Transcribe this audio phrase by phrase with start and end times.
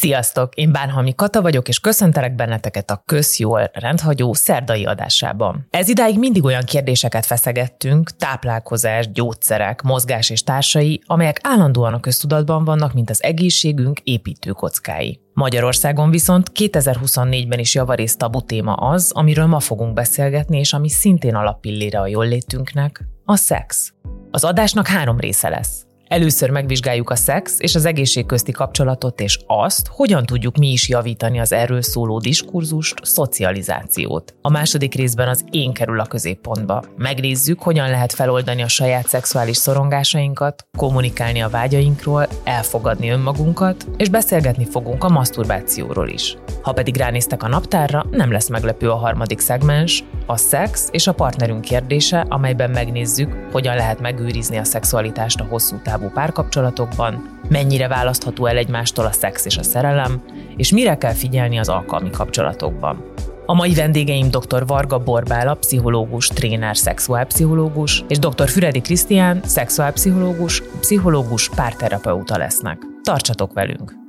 [0.00, 0.54] Sziasztok!
[0.54, 5.66] Én Bánhalmi Kata vagyok, és köszöntelek benneteket a Közjól rendhagyó szerdai adásában.
[5.70, 12.64] Ez idáig mindig olyan kérdéseket feszegettünk, táplálkozás, gyógyszerek, mozgás és társai, amelyek állandóan a köztudatban
[12.64, 15.20] vannak, mint az egészségünk építőkockái.
[15.34, 21.34] Magyarországon viszont 2024-ben is javarészt tabu téma az, amiről ma fogunk beszélgetni, és ami szintén
[21.34, 23.92] alappillére a jól létünknek, a szex.
[24.30, 25.88] Az adásnak három része lesz.
[26.10, 30.88] Először megvizsgáljuk a szex és az egészség közti kapcsolatot, és azt, hogyan tudjuk mi is
[30.88, 34.34] javítani az erről szóló diskurzust, szocializációt.
[34.42, 36.84] A második részben az én kerül a középpontba.
[36.96, 44.64] Megnézzük, hogyan lehet feloldani a saját szexuális szorongásainkat, kommunikálni a vágyainkról, elfogadni önmagunkat, és beszélgetni
[44.64, 46.36] fogunk a maszturbációról is.
[46.62, 51.12] Ha pedig ránéztek a naptárra, nem lesz meglepő a harmadik szegmens, a szex és a
[51.12, 58.46] partnerünk kérdése, amelyben megnézzük, hogyan lehet megőrizni a szexualitást a hosszú távú párkapcsolatokban, mennyire választható
[58.46, 60.22] el egymástól a szex és a szerelem,
[60.56, 63.04] és mire kell figyelni az alkalmi kapcsolatokban.
[63.46, 64.66] A mai vendégeim dr.
[64.66, 68.48] Varga Borbála, pszichológus, tréner, szexuálpszichológus, és dr.
[68.48, 72.78] Füredi Krisztián, szexuálpszichológus, pszichológus, párterapeuta lesznek.
[73.02, 73.99] Tartsatok velünk!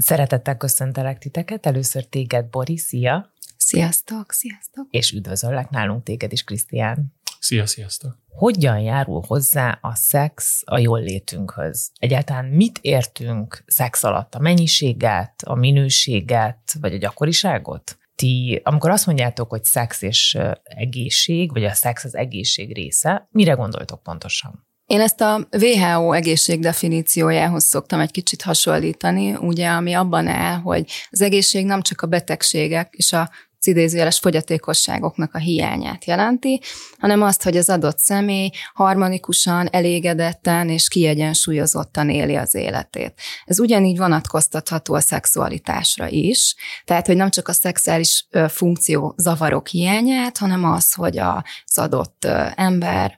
[0.00, 1.66] Szeretettel köszöntelek titeket.
[1.66, 3.32] Először téged, Boris, szia!
[3.56, 4.86] Sziasztok, sziasztok!
[4.90, 7.14] És üdvözöllek nálunk téged is, Krisztián.
[7.38, 8.18] Szia, sziasztok!
[8.28, 11.90] Hogyan járul hozzá a szex a jól létünkhöz?
[11.98, 14.34] Egyáltalán mit értünk szex alatt?
[14.34, 17.98] A mennyiséget, a minőséget, vagy a gyakoriságot?
[18.14, 23.52] Ti, amikor azt mondjátok, hogy szex és egészség, vagy a szex az egészség része, mire
[23.52, 24.68] gondoltok pontosan?
[24.90, 30.90] Én ezt a WHO egészség definíciójához szoktam egy kicsit hasonlítani, ugye, ami abban áll, hogy
[31.10, 33.30] az egészség nem csak a betegségek és a
[33.66, 36.60] idézőjeles fogyatékosságoknak a hiányát jelenti,
[36.98, 43.14] hanem azt, hogy az adott személy harmonikusan, elégedetten és kiegyensúlyozottan éli az életét.
[43.44, 50.38] Ez ugyanígy vonatkoztatható a szexualitásra is, tehát, hogy nem csak a szexuális funkció zavarok hiányát,
[50.38, 52.24] hanem az, hogy az adott
[52.54, 53.16] ember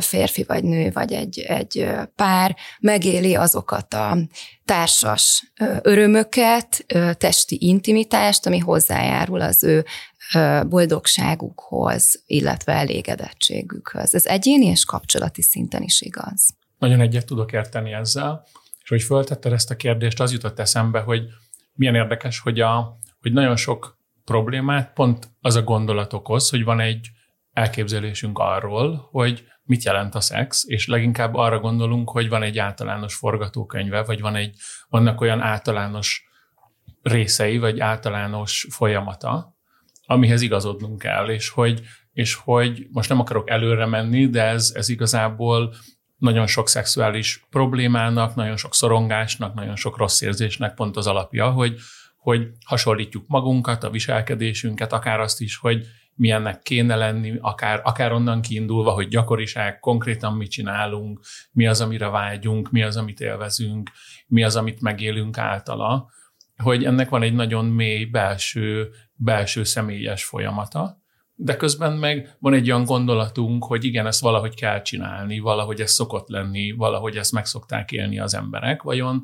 [0.00, 4.18] férfi vagy nő, vagy egy, egy pár megéli azokat a
[4.64, 5.52] társas
[5.82, 6.84] örömöket,
[7.18, 9.84] testi intimitást, ami hozzájárul az ő
[10.66, 14.14] boldogságukhoz, illetve elégedettségükhöz.
[14.14, 16.56] Ez egyéni és kapcsolati szinten is igaz.
[16.78, 18.46] Nagyon egyet tudok érteni ezzel,
[18.82, 21.22] és hogy föltetted ezt a kérdést, az jutott eszembe, hogy
[21.72, 26.80] milyen érdekes, hogy, a, hogy nagyon sok problémát pont az a gondolat okoz, hogy van
[26.80, 27.08] egy
[27.52, 33.14] elképzelésünk arról, hogy mit jelent a szex, és leginkább arra gondolunk, hogy van egy általános
[33.14, 34.56] forgatókönyve, vagy van egy,
[34.88, 36.24] vannak olyan általános
[37.02, 39.56] részei, vagy általános folyamata,
[40.06, 41.82] amihez igazodnunk kell, és hogy,
[42.12, 45.74] és hogy most nem akarok előre menni, de ez, ez igazából
[46.16, 51.78] nagyon sok szexuális problémának, nagyon sok szorongásnak, nagyon sok rossz érzésnek pont az alapja, hogy,
[52.16, 58.40] hogy hasonlítjuk magunkat, a viselkedésünket, akár azt is, hogy milyennek kéne lenni, akár, akár onnan
[58.40, 61.20] kiindulva, hogy gyakoriság, konkrétan mit csinálunk,
[61.52, 63.90] mi az, amire vágyunk, mi az, amit élvezünk,
[64.26, 66.10] mi az, amit megélünk általa,
[66.56, 71.02] hogy ennek van egy nagyon mély belső, belső személyes folyamata,
[71.34, 75.90] de közben meg van egy olyan gondolatunk, hogy igen, ezt valahogy kell csinálni, valahogy ez
[75.90, 79.22] szokott lenni, valahogy ezt meg szokták élni az emberek, vajon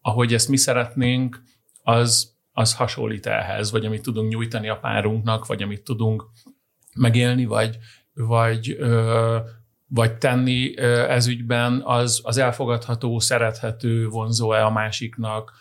[0.00, 1.42] ahogy ezt mi szeretnénk,
[1.82, 6.26] az az hasonlít ehhez, vagy amit tudunk nyújtani a párunknak, vagy amit tudunk
[6.94, 7.78] megélni, vagy,
[8.14, 9.38] vagy, ö,
[9.86, 10.78] vagy tenni
[11.08, 15.52] ez ügyben, az, az elfogadható, szerethető, vonzó-e a másiknak.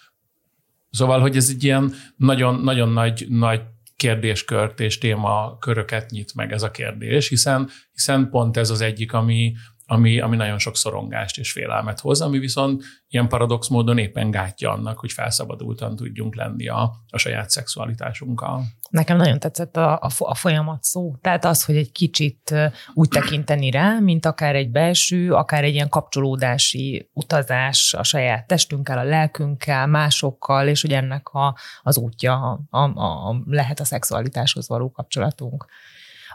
[0.90, 3.62] Szóval, hogy ez egy ilyen nagyon, nagyon nagy, nagy
[3.96, 9.54] kérdéskört és témaköröket nyit meg ez a kérdés, hiszen, hiszen pont ez az egyik, ami,
[9.92, 14.72] ami, ami nagyon sok szorongást és félelmet hoz, ami viszont ilyen paradox módon éppen gátja
[14.72, 18.64] annak, hogy felszabadultan tudjunk lenni a, a saját szexualitásunkkal.
[18.90, 21.16] Nekem nagyon tetszett a, a, a folyamat szó.
[21.22, 22.54] Tehát az, hogy egy kicsit
[22.94, 28.98] úgy tekinteni rá, mint akár egy belső, akár egy ilyen kapcsolódási utazás a saját testünkkel,
[28.98, 32.84] a lelkünkkel, másokkal, és hogy ennek a, az útja a, a,
[33.30, 35.66] a, lehet a szexualitáshoz való kapcsolatunk.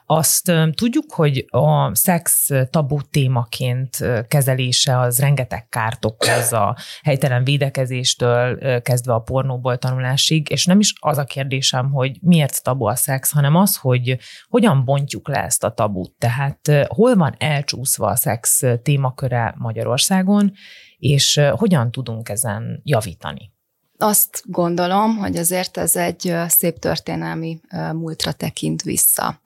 [0.06, 3.96] Azt tudjuk, hogy a szex tabu témaként
[4.28, 10.92] kezelése az rengeteg kárt okoz a helytelen védekezéstől kezdve a pornóból tanulásig, és nem is
[11.00, 14.18] az a kérdésem, hogy miért tabu a szex, hanem az, hogy
[14.48, 16.12] hogyan bontjuk le ezt a tabut.
[16.18, 20.52] Tehát hol van elcsúszva a szex témaköre Magyarországon,
[20.98, 23.52] és hogyan tudunk ezen javítani?
[23.98, 27.60] Azt gondolom, hogy azért ez egy szép történelmi
[27.92, 29.40] múltra tekint vissza.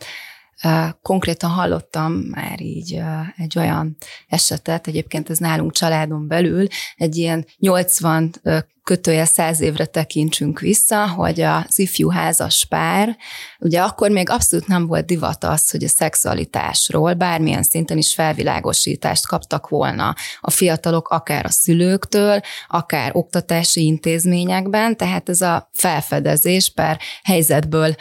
[1.02, 3.00] Konkrétan hallottam már így
[3.36, 3.96] egy olyan
[4.28, 6.66] esetet, egyébként ez nálunk családon belül,
[6.96, 8.34] egy ilyen 80
[8.88, 13.16] kötője száz évre tekintsünk vissza, hogy az ifjú házas pár,
[13.58, 19.26] ugye akkor még abszolút nem volt divat az, hogy a szexualitásról bármilyen szinten is felvilágosítást
[19.26, 26.98] kaptak volna a fiatalok, akár a szülőktől, akár oktatási intézményekben, tehát ez a felfedezés per
[27.22, 27.94] helyzetből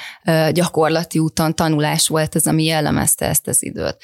[0.52, 3.98] gyakorlati úton tanulás volt ez, ami jellemezte ezt az időt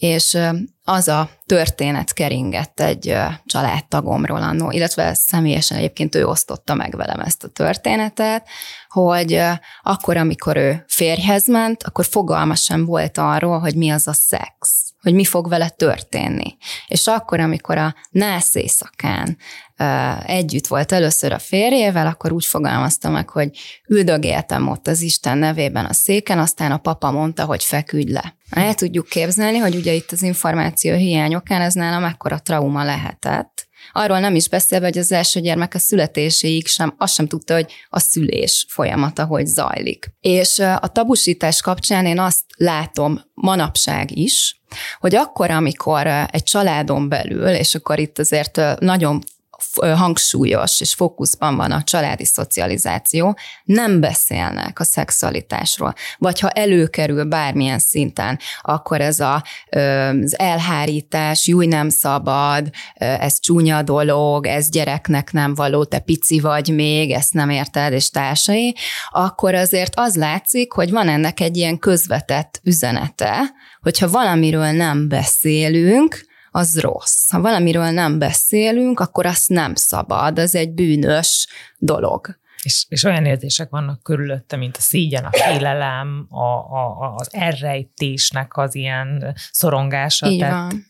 [0.00, 0.38] és
[0.84, 7.44] az a történet keringett egy családtagomról annó, illetve személyesen egyébként ő osztotta meg velem ezt
[7.44, 8.48] a történetet,
[8.88, 9.42] hogy
[9.82, 14.90] akkor, amikor ő férjhez ment, akkor fogalma sem volt arról, hogy mi az a szex
[15.02, 16.56] hogy mi fog vele történni.
[16.88, 19.36] És akkor, amikor a nász éjszakán
[20.26, 23.50] együtt volt először a férjével, akkor úgy fogalmazta meg, hogy
[23.88, 28.38] üldögéltem ott az Isten nevében a széken, aztán a papa mondta, hogy feküdj le.
[28.50, 34.18] El tudjuk képzelni, hogy ugye itt az információ hiányokán ez nálam ekkora trauma lehetett, Arról
[34.18, 37.98] nem is beszélve, hogy az első gyermek a születéséig sem, azt sem tudta, hogy a
[37.98, 40.10] szülés folyamata hogy zajlik.
[40.20, 44.60] És a tabusítás kapcsán én azt látom manapság is,
[44.98, 49.22] hogy akkor, amikor egy családon belül, és akkor itt azért nagyon
[49.80, 55.94] hangsúlyos és fókuszban van a családi szocializáció, nem beszélnek a szexualitásról.
[56.18, 59.44] Vagy ha előkerül bármilyen szinten, akkor ez a,
[60.22, 66.74] az elhárítás, júj nem szabad, ez csúnya dolog, ez gyereknek nem való, te pici vagy
[66.74, 68.76] még, ezt nem érted, és társai,
[69.10, 73.40] akkor azért az látszik, hogy van ennek egy ilyen közvetett üzenete,
[73.80, 77.30] hogyha valamiről nem beszélünk, az rossz.
[77.30, 81.46] Ha valamiről nem beszélünk, akkor azt nem szabad, az egy bűnös
[81.78, 82.38] dolog.
[82.62, 88.56] És, és olyan érzések vannak körülötte, mint a szígyen, a félelem, a, a, az elrejtésnek
[88.56, 90.26] az ilyen szorongása.
[90.26, 90.86] Így tehát van.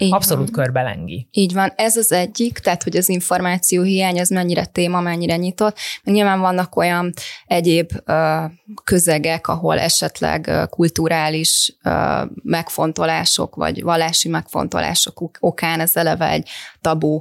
[0.00, 0.64] Így Abszolút van.
[0.64, 1.28] körbelengi.
[1.30, 1.72] Így van.
[1.76, 5.76] Ez az egyik, tehát hogy az információ hiány az mennyire téma, mennyire nyitott.
[6.04, 7.12] Nyilván vannak olyan
[7.46, 8.50] egyéb uh,
[8.84, 16.48] közegek, ahol esetleg uh, kulturális uh, megfontolások, vagy vallási megfontolások okán ez eleve egy
[16.80, 17.20] tabu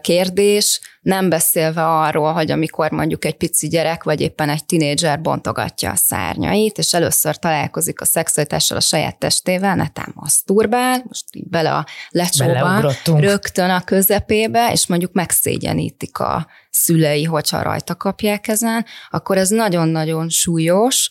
[0.00, 5.90] kérdés, nem beszélve arról, hogy amikor mondjuk egy pici gyerek, vagy éppen egy tinédzser bontogatja
[5.90, 11.74] a szárnyait, és először találkozik a szexualitással a saját testével, netán maszturbál, most így bele
[11.74, 19.36] a lecsóban, rögtön a közepébe, és mondjuk megszégyenítik a szülei, hogyha rajta kapják ezen, akkor
[19.36, 21.10] ez nagyon-nagyon súlyos,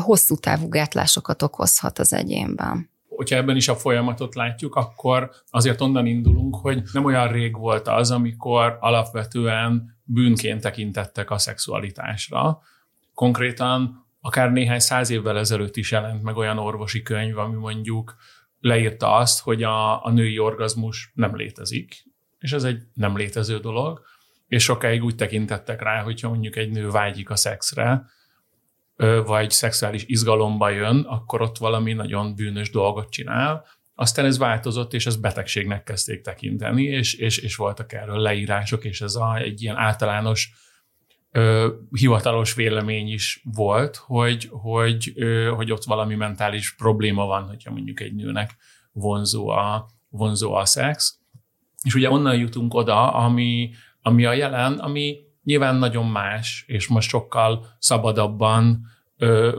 [0.00, 6.06] hosszú távú gátlásokat okozhat az egyénben hogyha ebben is a folyamatot látjuk, akkor azért onnan
[6.06, 12.58] indulunk, hogy nem olyan rég volt az, amikor alapvetően bűnként tekintettek a szexualitásra.
[13.14, 18.16] Konkrétan akár néhány száz évvel ezelőtt is jelent meg olyan orvosi könyv, ami mondjuk
[18.60, 22.04] leírta azt, hogy a, a női orgazmus nem létezik,
[22.38, 24.02] és ez egy nem létező dolog,
[24.46, 28.04] és sokáig úgy tekintettek rá, hogyha mondjuk egy nő vágyik a szexre,
[29.24, 33.64] vagy szexuális izgalomba jön, akkor ott valami nagyon bűnös dolgot csinál.
[33.94, 39.00] Aztán ez változott, és ez betegségnek kezdték tekinteni, és, és, és voltak erről leírások, és
[39.00, 40.52] ez a, egy ilyen általános
[41.30, 47.70] ö, hivatalos vélemény is volt, hogy, hogy, ö, hogy ott valami mentális probléma van, hogyha
[47.70, 48.56] mondjuk egy nőnek
[48.92, 51.18] vonzó a, vonzó a szex.
[51.82, 53.70] És ugye onnan jutunk oda, ami,
[54.02, 58.86] ami a jelen, ami nyilván nagyon más, és most sokkal szabadabban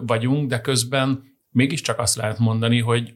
[0.02, 3.14] vagyunk, de közben mégiscsak azt lehet mondani, hogy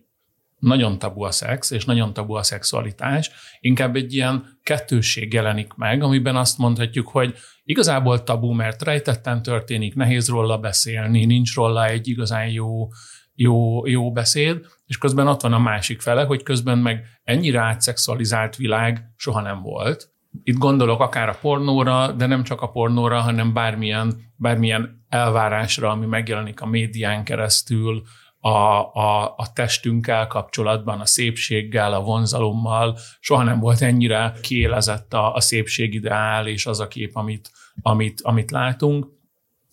[0.62, 6.04] nagyon tabu a szex, és nagyon tabu a szexualitás, inkább egy ilyen kettősség jelenik meg,
[6.04, 12.08] amiben azt mondhatjuk, hogy igazából tabu, mert rejtetten történik, nehéz róla beszélni, nincs róla egy
[12.08, 12.88] igazán jó,
[13.34, 18.56] jó, jó beszéd, és közben ott van a másik fele, hogy közben meg ennyire átszexualizált
[18.56, 20.11] világ soha nem volt,
[20.44, 26.06] itt gondolok akár a pornóra, de nem csak a pornóra, hanem bármilyen, bármilyen elvárásra, ami
[26.06, 28.02] megjelenik a médián keresztül,
[28.44, 28.50] a,
[28.94, 32.98] a, a testünkkel kapcsolatban, a szépséggel, a vonzalommal.
[33.20, 38.52] Soha nem volt ennyire kiélezett a, a szépségideál és az a kép, amit, amit, amit
[38.52, 39.08] látunk.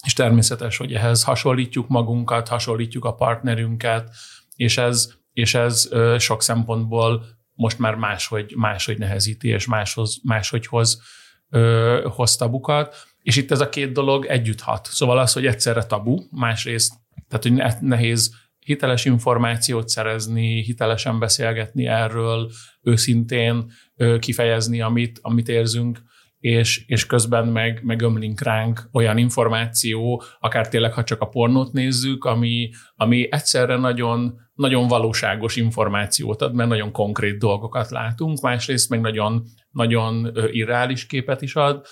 [0.04, 4.10] És természetes, hogy ehhez hasonlítjuk magunkat, hasonlítjuk a partnerünket,
[4.56, 5.88] és ez, és ez
[6.18, 7.24] sok szempontból
[7.58, 11.02] most már máshogy, máshogy nehezíti, és máshoz, máshogy hoz,
[11.50, 12.96] ö, hoz tabukat.
[13.22, 14.88] És itt ez a két dolog együtt hat.
[14.90, 16.94] Szóval az, hogy egyszerre tabu, másrészt,
[17.28, 22.50] tehát hogy nehéz hiteles információt szerezni, hitelesen beszélgetni erről,
[22.82, 23.72] őszintén
[24.18, 26.02] kifejezni, amit, amit érzünk,
[26.40, 31.72] és, és közben meg, meg ömlink ránk olyan információ, akár tényleg, ha csak a pornót
[31.72, 38.90] nézzük, ami, ami egyszerre nagyon nagyon valóságos információt ad, mert nagyon konkrét dolgokat látunk, másrészt
[38.90, 41.86] meg nagyon, nagyon irreális képet is ad,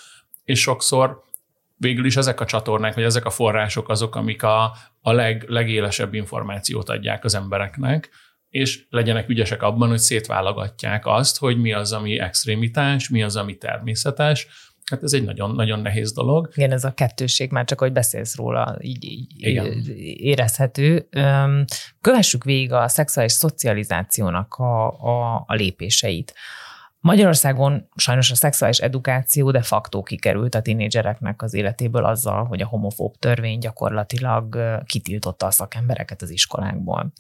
[0.45, 1.23] és sokszor
[1.77, 6.15] végül is ezek a csatornák, vagy ezek a források azok, amik a, a leg, legélesebb
[6.15, 8.11] információt adják az embereknek,
[8.49, 13.57] és legyenek ügyesek abban, hogy szétválogatják azt, hogy mi az, ami extrémitás, mi az, ami
[13.57, 14.47] természetes,
[14.91, 16.51] Hát ez egy nagyon, nagyon nehéz dolog.
[16.55, 19.83] Igen, ez a kettőség, már csak hogy beszélsz róla, így, így Igen.
[20.17, 21.09] érezhető.
[22.01, 26.35] Kövessük végig a szexuális szocializációnak a, a, a lépéseit.
[27.01, 32.67] Magyarországon sajnos a szexuális edukáció de facto kikerült a tinédzsereknek az életéből azzal, hogy a
[32.67, 37.13] homofób törvény gyakorlatilag kitiltotta a szakembereket az iskolákból.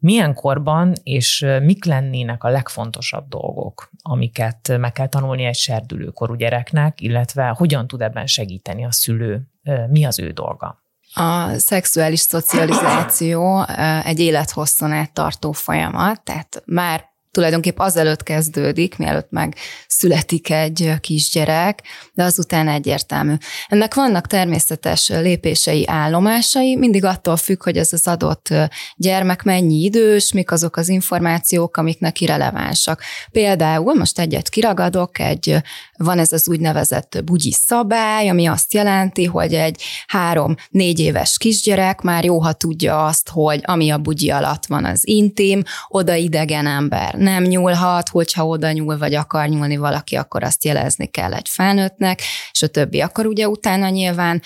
[0.00, 7.00] Milyen korban és mik lennének a legfontosabb dolgok, amiket meg kell tanulni egy serdülőkorú gyereknek,
[7.00, 9.42] illetve hogyan tud ebben segíteni a szülő,
[9.88, 10.82] mi az ő dolga?
[11.14, 13.64] A szexuális szocializáció
[14.04, 17.04] egy élethosszon át tartó folyamat, tehát már
[17.38, 19.54] tulajdonképp azelőtt kezdődik, mielőtt meg
[19.86, 23.34] születik egy kisgyerek, de azután egyértelmű.
[23.68, 28.48] Ennek vannak természetes lépései, állomásai, mindig attól függ, hogy ez az adott
[28.96, 33.02] gyermek mennyi idős, mik azok az információk, amik neki relevánsak.
[33.30, 35.56] Például most egyet kiragadok, egy,
[35.96, 42.24] van ez az úgynevezett bugyi szabály, ami azt jelenti, hogy egy három-négy éves kisgyerek már
[42.24, 47.14] jó, ha tudja azt, hogy ami a bugyi alatt van, az intim, oda idegen ember
[47.28, 52.22] nem nyúlhat, hogyha oda nyúl, vagy akar nyúlni valaki, akkor azt jelezni kell egy felnőttnek,
[52.52, 53.00] és a többi.
[53.00, 54.42] Akkor ugye utána nyilván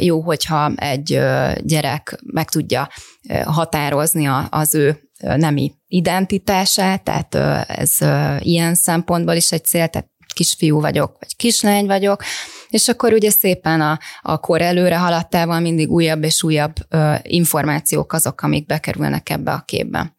[0.00, 1.20] jó, hogyha egy
[1.60, 2.88] gyerek meg tudja
[3.44, 7.34] határozni az ő nemi identitását, tehát
[7.68, 7.96] ez
[8.38, 12.22] ilyen szempontból is egy cél, tehát kisfiú vagyok, vagy kislány vagyok,
[12.68, 18.12] és akkor ugye szépen a, a kor előre haladtával mindig újabb és újabb ö, információk
[18.12, 20.14] azok, amik bekerülnek ebbe a képbe.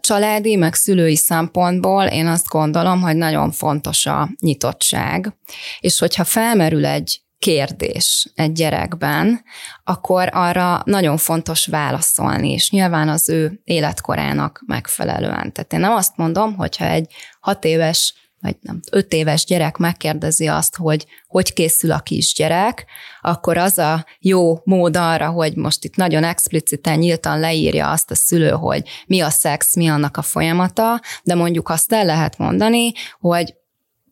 [0.00, 5.36] Családi, meg szülői szempontból én azt gondolom, hogy nagyon fontos a nyitottság,
[5.80, 9.42] és hogyha felmerül egy kérdés egy gyerekben,
[9.84, 15.52] akkor arra nagyon fontos válaszolni, és nyilván az ő életkorának megfelelően.
[15.52, 20.46] Tehát én nem azt mondom, hogyha egy hat éves vagy nem, öt éves gyerek megkérdezi
[20.46, 22.86] azt, hogy hogy készül a kisgyerek,
[23.20, 28.14] akkor az a jó mód arra, hogy most itt nagyon expliciten, nyíltan leírja azt a
[28.14, 32.92] szülő, hogy mi a szex, mi annak a folyamata, de mondjuk azt el lehet mondani,
[33.20, 33.54] hogy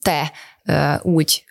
[0.03, 0.33] te
[1.03, 1.43] úgy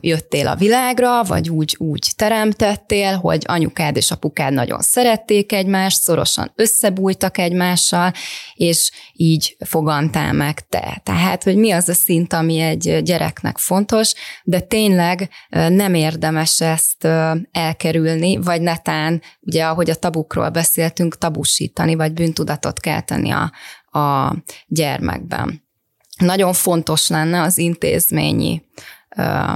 [0.00, 6.52] jöttél a világra, vagy úgy, úgy teremtettél, hogy anyukád és apukád nagyon szerették egymást, szorosan
[6.54, 8.12] összebújtak egymással,
[8.54, 11.00] és így fogantál meg te.
[11.02, 14.12] Tehát, hogy mi az a szint, ami egy gyereknek fontos,
[14.44, 15.28] de tényleg
[15.68, 17.04] nem érdemes ezt
[17.50, 23.52] elkerülni, vagy netán, ugye ahogy a tabukról beszéltünk, tabusítani, vagy bűntudatot kelteni a,
[23.98, 25.63] a gyermekben.
[26.18, 28.62] Nagyon fontos lenne az intézményi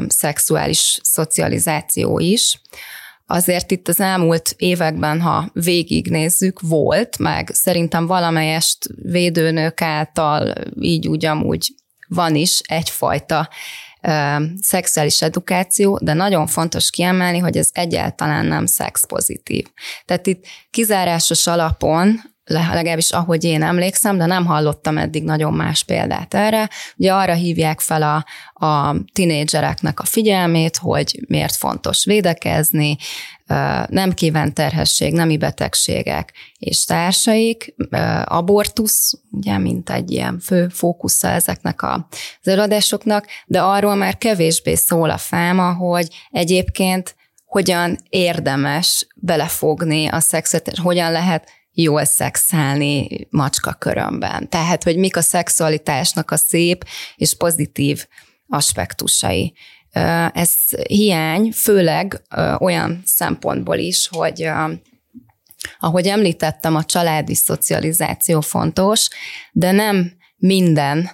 [0.07, 2.61] szexuális szocializáció is.
[3.27, 11.25] Azért itt az elmúlt években, ha végignézzük, volt, meg szerintem valamelyest védőnők által így úgy
[11.25, 11.75] amúgy
[12.09, 13.49] van is egyfajta
[14.03, 19.67] ö, szexuális edukáció, de nagyon fontos kiemelni, hogy ez egyáltalán nem szexpozitív.
[20.05, 26.35] Tehát itt kizárásos alapon legalábbis ahogy én emlékszem, de nem hallottam eddig nagyon más példát
[26.35, 26.71] erre.
[26.97, 28.25] Ugye arra hívják fel a,
[28.67, 32.97] a tinédzsereknek a figyelmét, hogy miért fontos védekezni,
[33.88, 37.75] nem kívánt terhesség, nemi betegségek és társaik,
[38.25, 42.00] abortusz, ugye, mint egy ilyen fő fókusza ezeknek az
[42.43, 50.76] előadásoknak, de arról már kevésbé szól a fáma, hogy egyébként hogyan érdemes belefogni a szexet,
[50.76, 51.49] hogyan lehet
[51.82, 54.49] jól szexelni macska körömben.
[54.49, 56.85] Tehát, hogy mik a szexualitásnak a szép
[57.16, 58.06] és pozitív
[58.49, 59.54] aspektusai.
[60.32, 60.52] Ez
[60.88, 62.23] hiány, főleg
[62.58, 64.50] olyan szempontból is, hogy
[65.78, 69.08] ahogy említettem, a családi szocializáció fontos,
[69.52, 71.11] de nem minden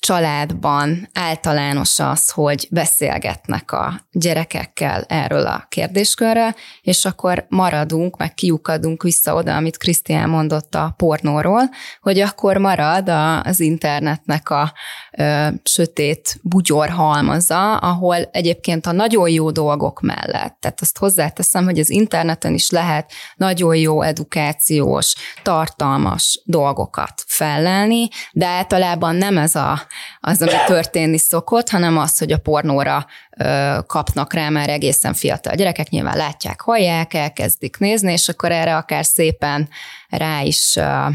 [0.00, 9.02] családban általános az, hogy beszélgetnek a gyerekekkel erről a kérdéskörről, és akkor maradunk, meg kiukadunk
[9.02, 11.62] vissza oda, amit Krisztián mondott a pornóról,
[12.00, 13.08] hogy akkor marad
[13.42, 14.72] az internetnek a
[15.18, 21.78] ö, sötét bugyor halmaza, ahol egyébként a nagyon jó dolgok mellett, tehát azt hozzáteszem, hogy
[21.78, 29.88] az interneten is lehet nagyon jó edukációs, tartalmas dolgokat fellelni, de általában nem ez a
[30.20, 33.06] az, ami történni szokott, hanem az, hogy a pornóra
[33.36, 38.76] ö, kapnak rá már egészen fiatal gyerekek, nyilván látják, hallják, elkezdik nézni, és akkor erre
[38.76, 39.68] akár szépen
[40.08, 41.06] rá is ö,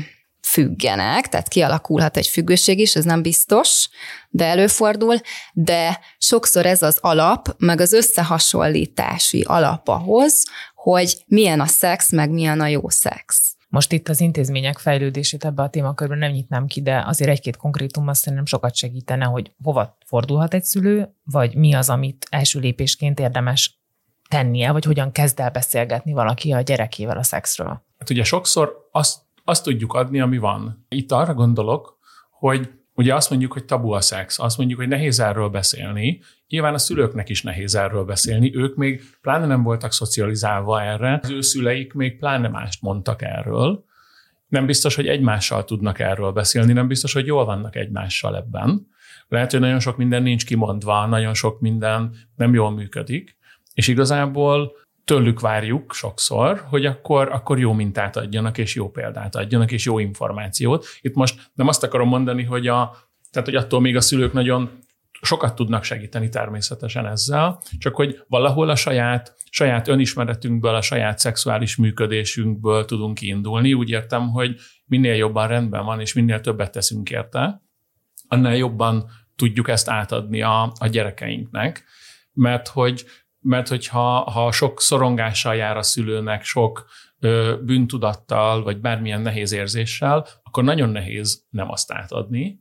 [0.45, 3.89] függenek, tehát kialakulhat egy függőség is, ez nem biztos,
[4.29, 5.19] de előfordul,
[5.53, 10.43] de sokszor ez az alap, meg az összehasonlítási alap ahhoz,
[10.75, 13.54] hogy milyen a szex, meg milyen a jó szex.
[13.75, 18.07] Most itt az intézmények fejlődését ebbe a témakörben nem nyitnám ki, de azért egy-két konkrétum
[18.07, 23.19] azt szerintem sokat segítene, hogy hova fordulhat egy szülő, vagy mi az, amit első lépésként
[23.19, 23.79] érdemes
[24.29, 27.83] tennie, vagy hogyan kezd el beszélgetni valaki a gyerekével a szexről.
[27.99, 30.85] Hát ugye sokszor azt, azt tudjuk adni, ami van.
[30.89, 31.99] Itt arra gondolok,
[32.31, 36.21] hogy Ugye azt mondjuk, hogy tabu a szex, azt mondjuk, hogy nehéz erről beszélni.
[36.47, 38.55] Nyilván a szülőknek is nehéz erről beszélni.
[38.55, 43.85] Ők még pláne nem voltak szocializálva erre, az ő szüleik még pláne mást mondtak erről.
[44.47, 48.87] Nem biztos, hogy egymással tudnak erről beszélni, nem biztos, hogy jól vannak egymással ebben.
[49.27, 53.37] Lehet, hogy nagyon sok minden nincs kimondva, nagyon sok minden nem jól működik,
[53.73, 54.71] és igazából
[55.05, 59.99] tőlük várjuk sokszor, hogy akkor, akkor jó mintát adjanak, és jó példát adjanak, és jó
[59.99, 60.85] információt.
[61.01, 62.97] Itt most nem azt akarom mondani, hogy, a,
[63.31, 64.69] tehát, hogy attól még a szülők nagyon
[65.21, 71.75] sokat tudnak segíteni természetesen ezzel, csak hogy valahol a saját, saját önismeretünkből, a saját szexuális
[71.75, 73.73] működésünkből tudunk kiindulni.
[73.73, 77.61] Úgy értem, hogy minél jobban rendben van, és minél többet teszünk érte,
[78.27, 81.83] annál jobban tudjuk ezt átadni a, a gyerekeinknek,
[82.33, 83.05] mert hogy
[83.45, 86.85] mert hogyha ha sok szorongással jár a szülőnek, sok
[87.19, 92.59] ö, bűntudattal, vagy bármilyen nehéz érzéssel, akkor nagyon nehéz nem azt átadni,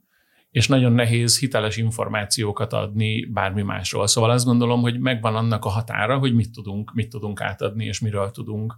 [0.51, 4.07] és nagyon nehéz hiteles információkat adni bármi másról.
[4.07, 8.01] Szóval azt gondolom, hogy megvan annak a határa, hogy mit tudunk, mit tudunk átadni, és
[8.01, 8.75] miről tudunk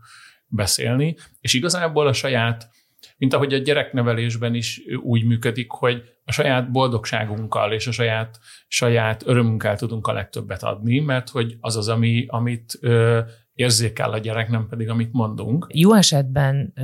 [0.46, 1.16] beszélni.
[1.40, 2.70] És igazából a saját
[3.16, 9.22] mint ahogy a gyereknevelésben is úgy működik, hogy a saját boldogságunkkal és a saját, saját
[9.26, 13.20] örömünkkel tudunk a legtöbbet adni, mert hogy az az, ami, amit ö,
[13.56, 15.66] érzékel a gyerek, nem pedig amit mondunk.
[15.74, 16.74] Jó esetben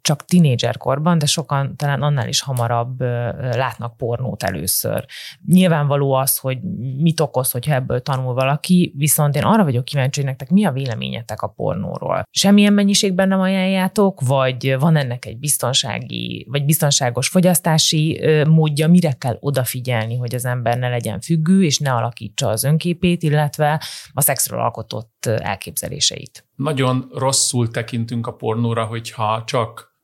[0.00, 3.00] csak tinédzserkorban, de sokan talán annál is hamarabb
[3.38, 5.04] látnak pornót először.
[5.46, 6.58] Nyilvánvaló az, hogy
[6.98, 10.72] mit okoz, hogyha ebből tanul valaki, viszont én arra vagyok kíváncsi, hogy nektek mi a
[10.72, 12.22] véleményetek a pornóról.
[12.30, 19.36] Semmilyen mennyiségben nem ajánljátok, vagy van ennek egy biztonsági, vagy biztonságos fogyasztási módja, mire kell
[19.40, 24.60] odafigyelni, hogy az ember ne legyen függő, és ne alakítsa az önképét, illetve a szexről
[24.60, 26.44] alkotott elképzeléseit érzéseit.
[26.56, 29.96] Nagyon rosszul tekintünk a pornóra, hogyha csak,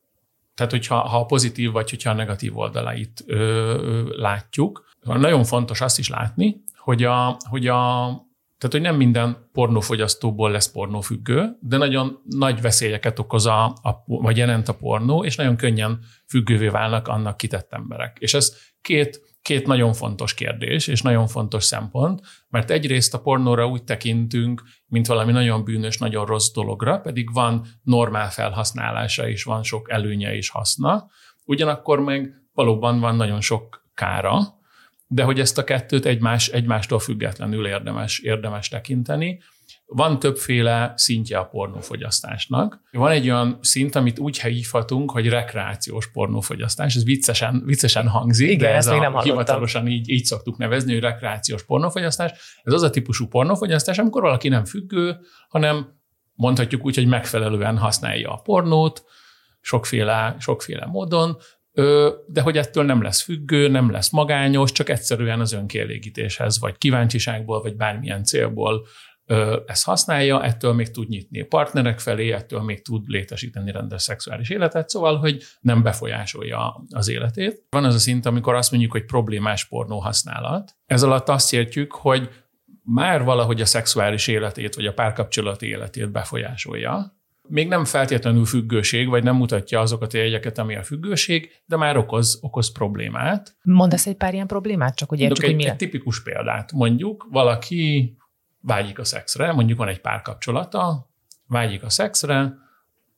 [0.54, 4.88] tehát hogyha ha a pozitív vagy hogyha a negatív oldalait ö, látjuk.
[5.02, 8.22] Nagyon fontos azt is látni, hogy a, hogy a
[8.58, 14.36] tehát, hogy nem minden pornófogyasztóból lesz pornófüggő, de nagyon nagy veszélyeket okoz a, a, vagy
[14.36, 15.98] jelent a pornó, és nagyon könnyen
[16.28, 18.16] függővé válnak annak kitett emberek.
[18.20, 23.66] És ez két két nagyon fontos kérdés, és nagyon fontos szempont, mert egyrészt a pornóra
[23.66, 29.62] úgy tekintünk, mint valami nagyon bűnös, nagyon rossz dologra, pedig van normál felhasználása, és van
[29.62, 31.10] sok előnye és haszna,
[31.44, 34.38] ugyanakkor meg valóban van nagyon sok kára,
[35.06, 39.42] de hogy ezt a kettőt egymás, egymástól függetlenül érdemes, érdemes tekinteni,
[39.94, 42.80] van többféle szintje a pornófogyasztásnak.
[42.92, 46.94] Van egy olyan szint, amit úgy hívhatunk, hogy rekreációs pornófogyasztás.
[46.94, 51.02] Ez viccesen, viccesen hangzik, Igen, de ez a, nem hivatalosan így, így szoktuk nevezni, hogy
[51.02, 52.60] rekreációs pornófogyasztás.
[52.62, 55.16] Ez az a típusú pornófogyasztás, amikor valaki nem függő,
[55.48, 56.00] hanem
[56.34, 59.04] mondhatjuk úgy, hogy megfelelően használja a pornót,
[59.60, 61.36] sokféle, sokféle módon,
[62.26, 67.62] de hogy ettől nem lesz függő, nem lesz magányos, csak egyszerűen az önkielégítéshez, vagy kíváncsiságból,
[67.62, 68.86] vagy bármilyen célból
[69.66, 74.50] ezt használja, ettől még tud nyitni a partnerek felé, ettől még tud létesíteni rendes szexuális
[74.50, 77.62] életet, szóval, hogy nem befolyásolja az életét.
[77.70, 80.76] Van az a szint, amikor azt mondjuk, hogy problémás pornó használat.
[80.86, 82.28] Ez alatt azt értjük, hogy
[82.82, 87.16] már valahogy a szexuális életét, vagy a párkapcsolati életét befolyásolja.
[87.48, 91.96] Még nem feltétlenül függőség, vagy nem mutatja azokat a jegyeket, ami a függőség, de már
[91.96, 93.56] okoz, okoz problémát.
[93.62, 96.72] Mondasz egy pár ilyen problémát, csak hogy értsük, hogy mi egy tipikus példát.
[96.72, 98.16] Mondjuk valaki
[98.64, 101.10] vágyik a szexre, mondjuk van egy párkapcsolata,
[101.46, 102.54] vágyik a szexre,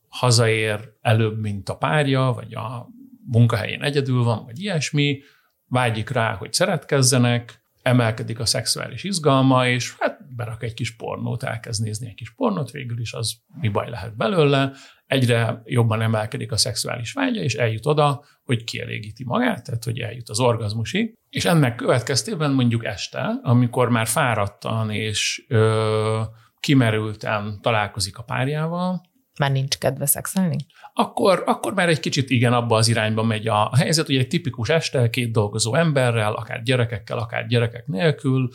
[0.08, 2.88] hazaér előbb, mint a párja, vagy a
[3.26, 5.20] munkahelyén egyedül van, vagy ilyesmi,
[5.66, 11.82] vágyik rá, hogy szeretkezzenek, emelkedik a szexuális izgalma, és hát berak egy kis pornót, elkezd
[11.82, 14.72] nézni egy kis pornót, végül is az mi baj lehet belőle,
[15.06, 20.28] egyre jobban emelkedik a szexuális vágya, és eljut oda, hogy kielégíti magát, tehát hogy eljut
[20.28, 26.20] az orgazmusig, és ennek következtében mondjuk este, amikor már fáradtan és ö,
[26.60, 29.00] kimerülten találkozik a párjával,
[29.38, 30.56] már nincs kedve szexelni?
[30.92, 34.28] Akkor, akkor már egy kicsit igen, abba az irányba megy a, a helyzet, hogy egy
[34.28, 38.48] tipikus este két dolgozó emberrel, akár gyerekekkel, akár gyerekek nélkül,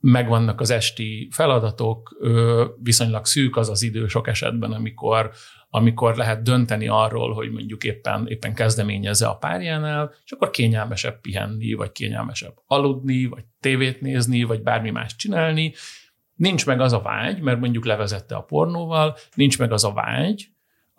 [0.00, 2.16] megvannak az esti feladatok,
[2.82, 5.30] viszonylag szűk az az idő sok esetben, amikor
[5.70, 11.72] amikor lehet dönteni arról, hogy mondjuk éppen, éppen kezdeményezze a párjánál, és akkor kényelmesebb pihenni,
[11.72, 15.72] vagy kényelmesebb aludni, vagy tévét nézni, vagy bármi más csinálni.
[16.34, 20.48] Nincs meg az a vágy, mert mondjuk levezette a pornóval, nincs meg az a vágy,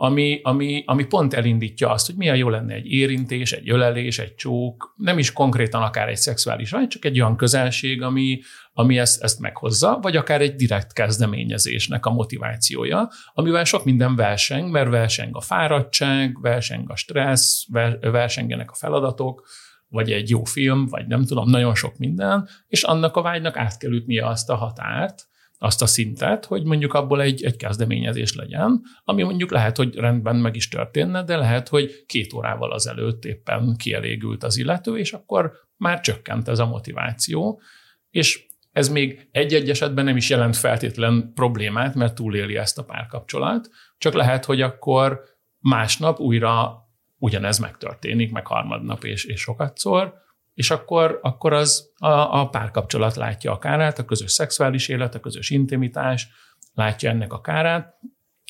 [0.02, 4.36] ami, ami, ami pont elindítja azt, hogy milyen jó lenne egy érintés, egy ölelés, egy
[4.36, 8.40] csók, nem is konkrétan akár egy szexuális vágy, csak egy olyan közelség, ami,
[8.74, 14.72] ami ezt, ezt meghozza, vagy akár egy direkt kezdeményezésnek a motivációja, amivel sok minden verseng,
[14.72, 17.66] mert verseng a fáradtság, verseng a stressz,
[18.02, 19.48] versengenek a feladatok,
[19.88, 23.78] vagy egy jó film, vagy nem tudom, nagyon sok minden, és annak a vágynak át
[23.78, 25.29] kell ütnie azt a határt,
[25.62, 30.36] azt a szintet, hogy mondjuk abból egy, egy kezdeményezés legyen, ami mondjuk lehet, hogy rendben
[30.36, 35.52] meg is történne, de lehet, hogy két órával azelőtt éppen kielégült az illető, és akkor
[35.78, 37.62] már csökkent ez a motiváció,
[38.10, 43.70] és ez még egy-egy esetben nem is jelent feltétlen problémát, mert túléli ezt a párkapcsolat,
[43.98, 45.24] csak lehet, hogy akkor
[45.60, 46.78] másnap újra
[47.18, 50.14] ugyanez megtörténik, meg harmadnap és, és sokatszor,
[50.60, 55.20] és akkor, akkor az a, a párkapcsolat látja a kárát, a közös szexuális élet, a
[55.20, 56.28] közös intimitás
[56.74, 57.94] látja ennek a kárát.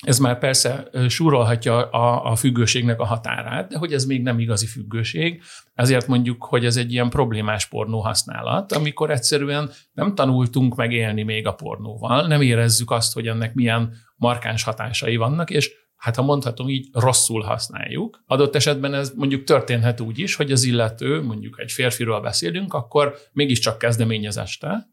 [0.06, 4.66] Ez már persze súrolhatja a, a függőségnek a határát, de hogy ez még nem igazi
[4.66, 5.42] függőség,
[5.74, 11.22] ezért mondjuk, hogy ez egy ilyen problémás pornó használat, amikor egyszerűen nem tanultunk meg élni
[11.22, 16.22] még a pornóval, nem érezzük azt, hogy ennek milyen markáns hatásai vannak, és hát ha
[16.22, 18.22] mondhatom így, rosszul használjuk.
[18.26, 23.16] Adott esetben ez mondjuk történhet úgy is, hogy az illető, mondjuk egy férfiról beszélünk, akkor
[23.32, 24.88] mégiscsak kezdeményezeste,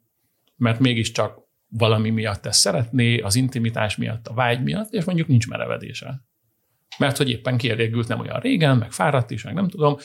[0.55, 5.47] mert mégiscsak valami miatt ezt szeretné, az intimitás miatt, a vágy miatt, és mondjuk nincs
[5.47, 6.25] merevedése.
[6.97, 9.97] Mert hogy éppen kielégült nem olyan régen, meg fáradt is, meg nem tudom,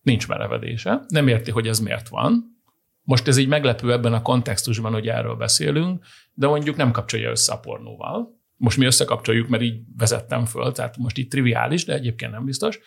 [0.00, 2.60] nincs merevedése, nem érti, hogy ez miért van.
[3.02, 7.52] Most ez így meglepő ebben a kontextusban, hogy erről beszélünk, de mondjuk nem kapcsolja össze
[7.52, 12.32] a pornóval, most mi összekapcsoljuk, mert így vezettem föl, tehát most itt triviális, de egyébként
[12.32, 12.78] nem biztos,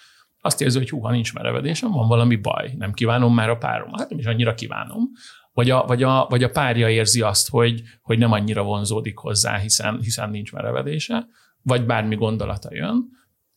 [0.41, 3.93] azt érzi, hogy hú, ha nincs merevedésem, van valami baj, nem kívánom már a párom.
[3.93, 5.11] Hát nem is annyira kívánom.
[5.53, 9.57] Vagy a, vagy a, vagy a párja érzi azt, hogy, hogy nem annyira vonzódik hozzá,
[9.57, 11.27] hiszen, hiszen nincs merevedése,
[11.61, 13.09] vagy bármi gondolata jön,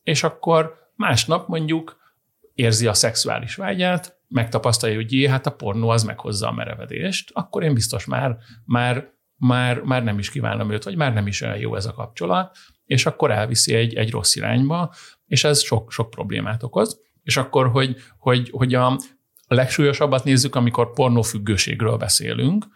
[0.03, 1.97] és akkor másnap mondjuk
[2.55, 7.63] érzi a szexuális vágyát, megtapasztalja, hogy jé, hát a pornó az meghozza a merevedést, akkor
[7.63, 11.57] én biztos már, már már, már nem is kívánom őt, vagy már nem is olyan
[11.57, 14.95] jó ez a kapcsolat, és akkor elviszi egy, egy rossz irányba,
[15.27, 17.01] és ez sok, sok problémát okoz.
[17.23, 18.99] És akkor, hogy, hogy, hogy a,
[19.49, 22.67] legsúlyosabbat nézzük, amikor pornófüggőségről beszélünk,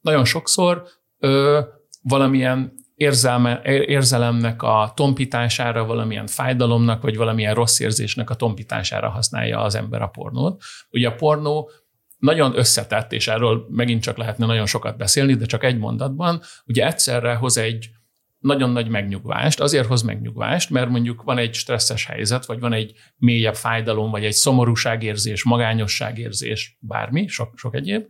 [0.00, 0.84] nagyon sokszor
[1.18, 1.60] ö,
[2.02, 9.74] valamilyen érzelme, érzelemnek a tompítására, valamilyen fájdalomnak, vagy valamilyen rossz érzésnek a tompítására használja az
[9.74, 10.62] ember a pornót.
[10.90, 11.70] Ugye a pornó
[12.22, 16.86] nagyon összetett, és erről megint csak lehetne nagyon sokat beszélni, de csak egy mondatban, ugye
[16.86, 17.90] egyszerre hoz egy
[18.38, 19.60] nagyon nagy megnyugvást.
[19.60, 24.24] Azért hoz megnyugvást, mert mondjuk van egy stresszes helyzet, vagy van egy mélyebb fájdalom, vagy
[24.24, 28.06] egy szomorúságérzés, magányosságérzés, bármi, sok, sok egyéb,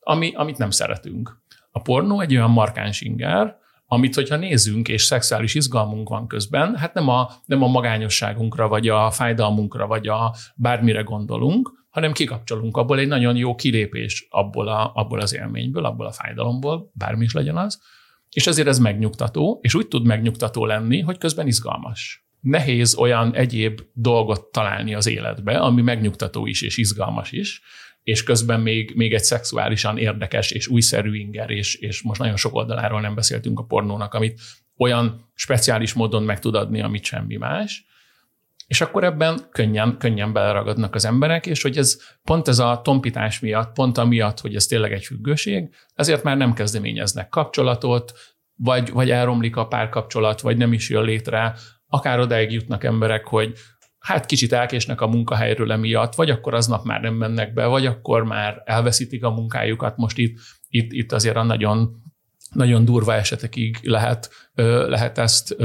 [0.00, 1.42] ami, amit nem szeretünk.
[1.70, 3.56] A pornó egy olyan markáns inger,
[3.86, 8.88] amit, hogyha nézünk, és szexuális izgalmunk van közben, hát nem a, nem a magányosságunkra, vagy
[8.88, 14.92] a fájdalmunkra, vagy a bármire gondolunk, hanem kikapcsolunk abból egy nagyon jó kilépés abból, a,
[14.94, 17.82] abból az élményből, abból a fájdalomból, bármi is legyen az,
[18.30, 22.26] és ezért ez megnyugtató, és úgy tud megnyugtató lenni, hogy közben izgalmas.
[22.40, 27.60] Nehéz olyan egyéb dolgot találni az életbe, ami megnyugtató is és izgalmas is,
[28.02, 32.54] és közben még, még egy szexuálisan érdekes és újszerű inger, és, és most nagyon sok
[32.54, 34.40] oldaláról nem beszéltünk a pornónak, amit
[34.76, 37.85] olyan speciális módon meg tud adni, amit semmi más.
[38.66, 43.40] És akkor ebben könnyen, könnyen beleragadnak az emberek, és hogy ez pont ez a tompítás
[43.40, 48.12] miatt, pont amiatt, hogy ez tényleg egy függőség, ezért már nem kezdeményeznek kapcsolatot,
[48.56, 51.54] vagy, vagy elromlik a párkapcsolat, vagy nem is jön létre,
[51.86, 53.52] akár odáig jutnak emberek, hogy
[53.98, 58.24] hát kicsit elkésnek a munkahelyről emiatt, vagy akkor aznap már nem mennek be, vagy akkor
[58.24, 59.96] már elveszítik a munkájukat.
[59.96, 62.02] Most itt, itt, itt azért a nagyon,
[62.52, 64.30] nagyon durva esetekig lehet,
[64.86, 65.56] lehet ezt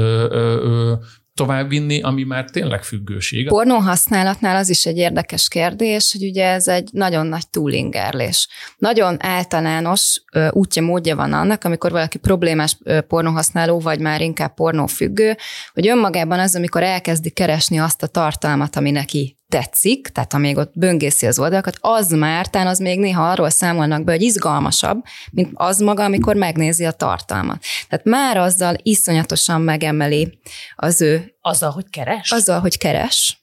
[1.34, 3.48] továbbvinni, ami már tényleg függőség.
[3.48, 8.48] Pornó használatnál az is egy érdekes kérdés, hogy ugye ez egy nagyon nagy túlingerlés.
[8.78, 15.36] Nagyon általános útja, módja van annak, amikor valaki problémás pornóhasználó, vagy már inkább pornófüggő,
[15.72, 20.72] hogy önmagában az, amikor elkezdi keresni azt a tartalmat, ami neki tetszik, tehát amíg ott
[20.74, 25.50] böngészi az oldalakat, az már, tehát az még néha arról számolnak be, hogy izgalmasabb, mint
[25.54, 27.64] az maga, amikor megnézi a tartalmat.
[27.88, 30.38] Tehát már azzal iszonyatosan megemeli
[30.76, 31.34] az ő...
[31.40, 32.30] Azzal, hogy keres?
[32.30, 33.36] Azzal, hogy keres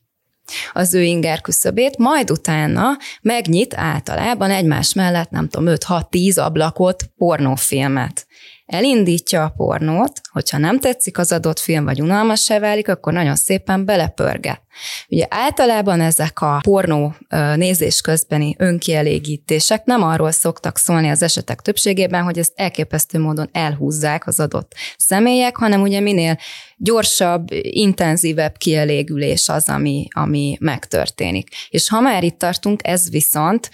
[0.73, 8.27] az ő inger küszöbét, majd utána megnyit általában egymás mellett, nem tudom, 5-6-10 ablakot pornófilmet.
[8.69, 13.85] Elindítja a pornót, hogyha nem tetszik az adott film, vagy unalmassá válik, akkor nagyon szépen
[13.85, 14.61] belepörget.
[15.07, 17.15] Ugye általában ezek a pornó
[17.55, 24.27] nézés közbeni önkielégítések nem arról szoktak szólni az esetek többségében, hogy ezt elképesztő módon elhúzzák
[24.27, 26.37] az adott személyek, hanem ugye minél
[26.77, 31.49] gyorsabb, intenzívebb kielégülés az, ami, ami megtörténik.
[31.69, 33.69] És ha már itt tartunk, ez viszont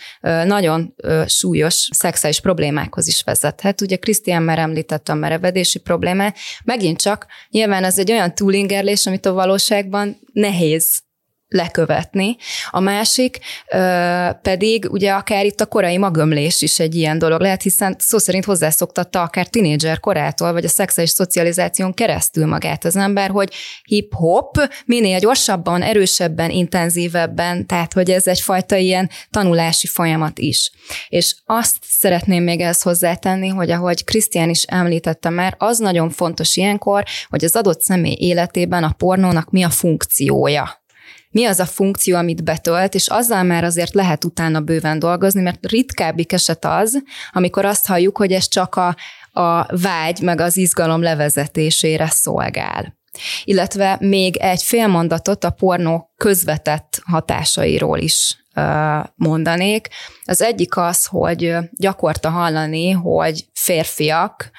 [0.45, 3.81] nagyon súlyos szexuális problémákhoz is vezethet.
[3.81, 9.25] Ugye Krisztián már említette a merevedési problémát, megint csak nyilván ez egy olyan túlingerlés, amit
[9.25, 11.03] a valóságban nehéz
[11.47, 12.35] lekövetni.
[12.69, 13.39] A másik
[13.71, 18.17] ö, pedig ugye akár itt a korai magömlés is egy ilyen dolog lehet, hiszen szó
[18.17, 23.53] szerint hozzászoktatta akár tinédzser korától, vagy a szexuális szocializáción keresztül magát az ember, hogy
[23.83, 30.71] hip-hop minél gyorsabban, erősebben, intenzívebben, tehát hogy ez egyfajta ilyen tanulási folyamat is.
[31.07, 36.55] És azt szeretném még ezt hozzátenni, hogy ahogy Krisztián is említette már, az nagyon fontos
[36.55, 40.83] ilyenkor, hogy az adott személy életében a pornónak mi a funkciója
[41.35, 45.65] mi az a funkció, amit betölt, és azzal már azért lehet utána bőven dolgozni, mert
[45.69, 48.95] ritkábbik eset az, amikor azt halljuk, hogy ez csak a,
[49.41, 52.97] a vágy meg az izgalom levezetésére szolgál.
[53.43, 58.43] Illetve még egy fél mondatot a pornó közvetett hatásairól is
[59.15, 59.87] mondanék.
[60.23, 64.51] Az egyik az, hogy gyakorta hallani, hogy férfiak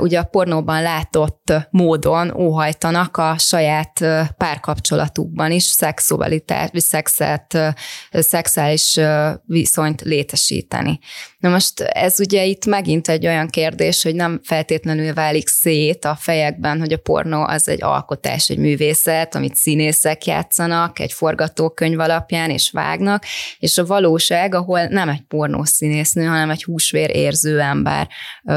[0.00, 4.04] ugye a pornóban látott módon óhajtanak a saját
[4.36, 7.74] párkapcsolatukban is szexualitás, vagy szexet,
[8.10, 9.00] szexuális
[9.44, 10.98] viszonyt létesíteni.
[11.38, 16.16] Na most ez ugye itt megint egy olyan kérdés, hogy nem feltétlenül válik szét a
[16.20, 22.50] fejekben, hogy a pornó az egy alkotás, egy művészet, amit színészek játszanak egy forgatókönyv alapján
[22.50, 23.24] és vágnak,
[23.58, 28.08] és a valóság, ahol nem egy pornószínésznő, hanem egy húsvér érző ember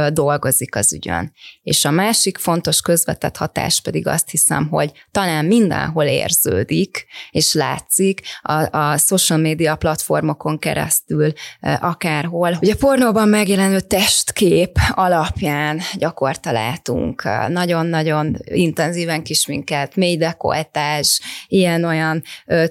[0.09, 1.31] dolgozik az ügyön.
[1.63, 8.21] És a másik fontos közvetett hatás pedig azt hiszem, hogy talán mindenhol érződik, és látszik
[8.41, 11.31] a, a social media platformokon keresztül,
[11.79, 22.22] akárhol, hogy a pornóban megjelenő testkép alapján gyakorta látunk nagyon-nagyon intenzíven kisminket, mély dekoltás, ilyen-olyan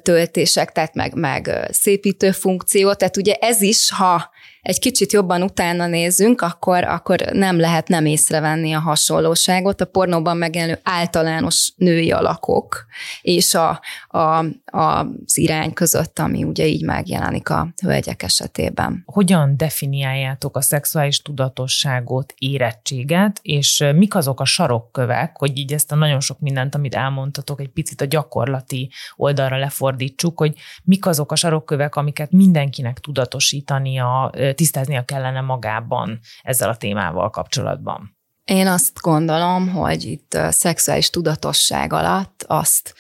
[0.03, 4.31] töltések, tehát meg, meg szépítő funkció, tehát ugye ez is, ha
[4.63, 9.81] egy kicsit jobban utána nézünk, akkor, akkor nem lehet nem észrevenni a hasonlóságot.
[9.81, 12.87] A pornóban megjelenő általános női alakok
[13.23, 19.03] és a, a, a, az irány között, ami ugye így megjelenik a hölgyek esetében.
[19.07, 25.95] Hogyan definiáljátok a szexuális tudatosságot, érettséget, és mik azok a sarokkövek, hogy így ezt a
[25.95, 31.37] nagyon sok mindent, amit elmondtatok, egy picit a gyakorlati oldalra lefordítsuk, hogy mik azok a
[31.37, 38.17] sarokkövek, amiket mindenkinek tudatosítania, tisztáznia kellene magában ezzel a témával kapcsolatban?
[38.45, 42.95] Én azt gondolom, hogy itt a szexuális tudatosság alatt azt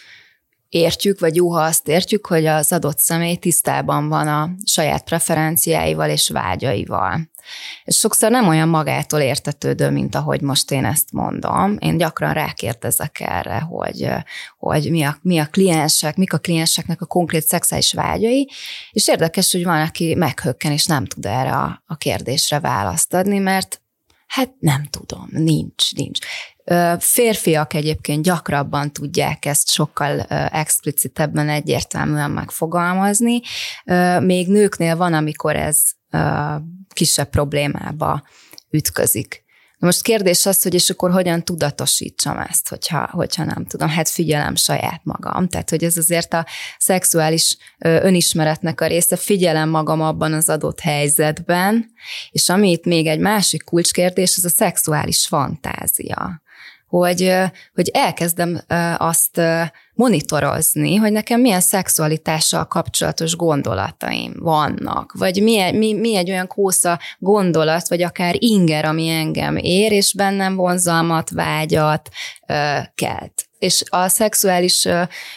[0.68, 6.10] értjük, vagy jó, ha azt értjük, hogy az adott személy tisztában van a saját preferenciáival
[6.10, 7.30] és vágyaival.
[7.84, 11.76] És sokszor nem olyan magától értetődő, mint ahogy most én ezt mondom.
[11.78, 14.08] Én gyakran rákérdezek erre, hogy,
[14.58, 18.50] hogy mi, a, mi a kliensek, mik a klienseknek a konkrét szexuális vágyai,
[18.90, 23.38] és érdekes, hogy van, aki meghökken, és nem tud erre a, a kérdésre választ adni,
[23.38, 23.82] mert
[24.32, 26.18] Hát nem tudom, nincs, nincs.
[26.98, 33.40] Férfiak egyébként gyakrabban tudják ezt sokkal explicitebben, egyértelműen megfogalmazni.
[34.20, 35.80] Még nőknél van, amikor ez
[36.92, 38.22] kisebb problémába
[38.70, 39.44] ütközik.
[39.78, 43.88] Na most kérdés az, hogy és akkor hogyan tudatosítsam ezt, hogyha, hogyha nem tudom.
[43.88, 45.48] Hát figyelem saját magam.
[45.48, 46.46] Tehát, hogy ez azért a
[46.78, 51.90] szexuális önismeretnek a része, figyelem magam abban az adott helyzetben,
[52.30, 56.42] és ami itt még egy másik kulcskérdés, az a szexuális fantázia
[56.98, 57.34] hogy,
[57.74, 58.60] hogy elkezdem
[58.96, 59.40] azt
[59.94, 66.98] monitorozni, hogy nekem milyen szexualitással kapcsolatos gondolataim vannak, vagy mi, mi, mi egy olyan kósza
[67.18, 72.08] gondolat, vagy akár inger, ami engem ér, és bennem vonzalmat, vágyat
[72.94, 74.88] kelt és a szexuális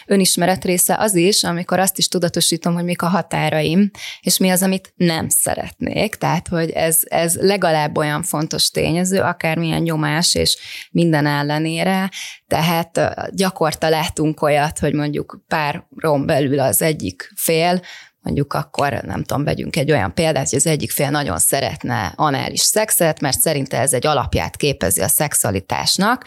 [0.06, 4.62] önismeret része az is, amikor azt is tudatosítom, hogy mik a határaim, és mi az,
[4.62, 6.14] amit nem szeretnék.
[6.14, 10.56] Tehát, hogy ez, ez legalább olyan fontos tényező, akármilyen nyomás és
[10.90, 12.10] minden ellenére.
[12.46, 13.00] Tehát
[13.34, 17.80] gyakorta látunk olyat, hogy mondjuk páron belül az egyik fél
[18.20, 22.60] mondjuk akkor nem tudom, vegyünk egy olyan példát, hogy az egyik fél nagyon szeretne anális
[22.60, 26.24] szexet, mert szerinte ez egy alapját képezi a szexualitásnak,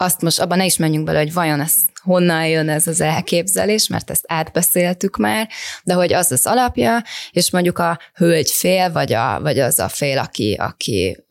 [0.00, 3.88] azt most abban ne is menjünk bele, hogy vajon ez honnan jön ez az elképzelés,
[3.88, 5.48] mert ezt átbeszéltük már,
[5.84, 9.88] de hogy az az alapja, és mondjuk a hölgy fél, vagy, a, vagy az a
[9.88, 11.24] fél, aki, aki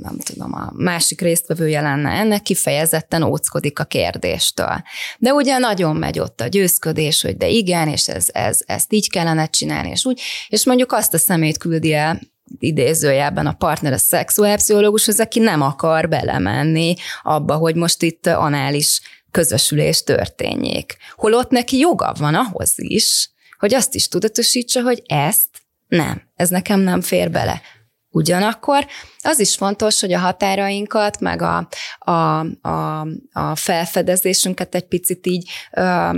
[0.00, 4.82] nem tudom, a másik résztvevője lenne ennek, kifejezetten óckodik a kérdéstől.
[5.18, 9.10] De ugye nagyon megy ott a győzködés, hogy de igen, és ez, ez, ezt így
[9.10, 12.20] kellene csinálni, és úgy, és mondjuk azt a szemét küldi el
[12.58, 20.02] idézőjelben a partner a szexuálpszichológushoz, aki nem akar belemenni abba, hogy most itt anális közösülés
[20.02, 20.96] történjék.
[21.16, 25.48] Holott neki joga van ahhoz is, hogy azt is tudatosítsa, hogy ezt
[25.88, 27.62] nem, ez nekem nem fér bele.
[28.10, 28.86] Ugyanakkor
[29.22, 32.10] az is fontos, hogy a határainkat, meg a, a,
[32.68, 33.00] a,
[33.32, 36.10] a felfedezésünket egy picit így ö,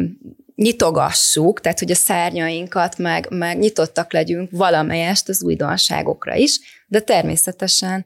[0.62, 8.04] nyitogassuk, tehát hogy a szárnyainkat, meg, meg nyitottak legyünk valamelyest az újdonságokra is, de természetesen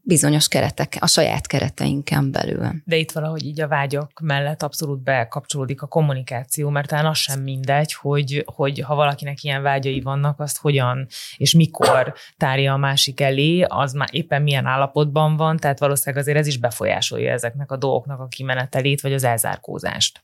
[0.00, 2.70] bizonyos keretek, a saját kereteinken belül.
[2.84, 7.40] De itt valahogy így a vágyak mellett abszolút bekapcsolódik a kommunikáció, mert talán az sem
[7.40, 13.20] mindegy, hogy, hogy ha valakinek ilyen vágyai vannak, azt hogyan és mikor tárja a másik
[13.20, 17.76] elé, az már éppen milyen állapotban van, tehát valószínűleg azért ez is befolyásolja ezeknek a
[17.76, 20.22] dolgoknak a kimenetelét, vagy az elzárkózást.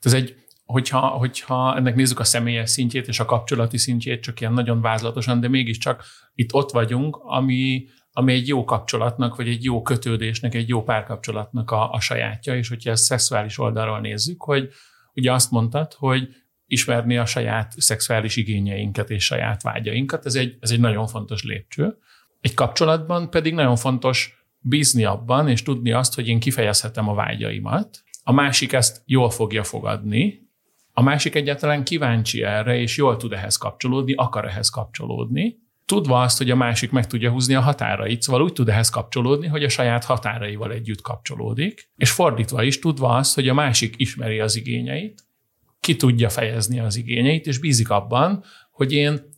[0.00, 4.52] Ez egy hogyha, hogyha ennek nézzük a személyes szintjét és a kapcsolati szintjét, csak ilyen
[4.52, 9.82] nagyon vázlatosan, de mégiscsak itt ott vagyunk, ami, ami egy jó kapcsolatnak, vagy egy jó
[9.82, 14.68] kötődésnek, egy jó párkapcsolatnak a, a sajátja, és hogyha ezt szexuális oldalról nézzük, hogy
[15.14, 16.28] ugye azt mondtad, hogy
[16.66, 21.96] ismerni a saját szexuális igényeinket és saját vágyainkat, ez egy, ez egy nagyon fontos lépcső.
[22.40, 28.02] Egy kapcsolatban pedig nagyon fontos bízni abban, és tudni azt, hogy én kifejezhetem a vágyaimat,
[28.22, 30.48] a másik ezt jól fogja fogadni,
[30.92, 36.38] a másik egyáltalán kíváncsi erre, és jól tud ehhez kapcsolódni, akar ehhez kapcsolódni, tudva azt,
[36.38, 39.68] hogy a másik meg tudja húzni a határait, szóval úgy tud ehhez kapcsolódni, hogy a
[39.68, 45.24] saját határaival együtt kapcsolódik, és fordítva is tudva azt, hogy a másik ismeri az igényeit,
[45.80, 49.29] ki tudja fejezni az igényeit, és bízik abban, hogy én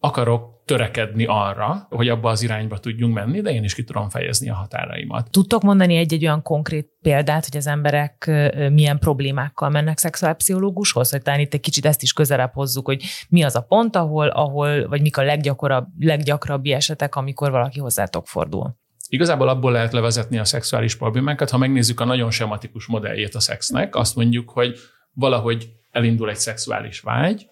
[0.00, 4.50] akarok törekedni arra, hogy abba az irányba tudjunk menni, de én is ki tudom fejezni
[4.50, 5.30] a határaimat.
[5.30, 8.30] Tudtok mondani egy-egy olyan konkrét példát, hogy az emberek
[8.72, 13.42] milyen problémákkal mennek szexuálpszichológushoz, hogy talán itt egy kicsit ezt is közelebb hozzuk, hogy mi
[13.42, 15.38] az a pont, ahol, ahol vagy mik a
[15.98, 18.76] leggyakrabbi esetek, amikor valaki hozzátok fordul?
[19.08, 23.94] Igazából abból lehet levezetni a szexuális problémákat, ha megnézzük a nagyon sematikus modelljét a szexnek,
[23.94, 24.78] azt mondjuk, hogy
[25.12, 27.46] valahogy elindul egy szexuális vágy,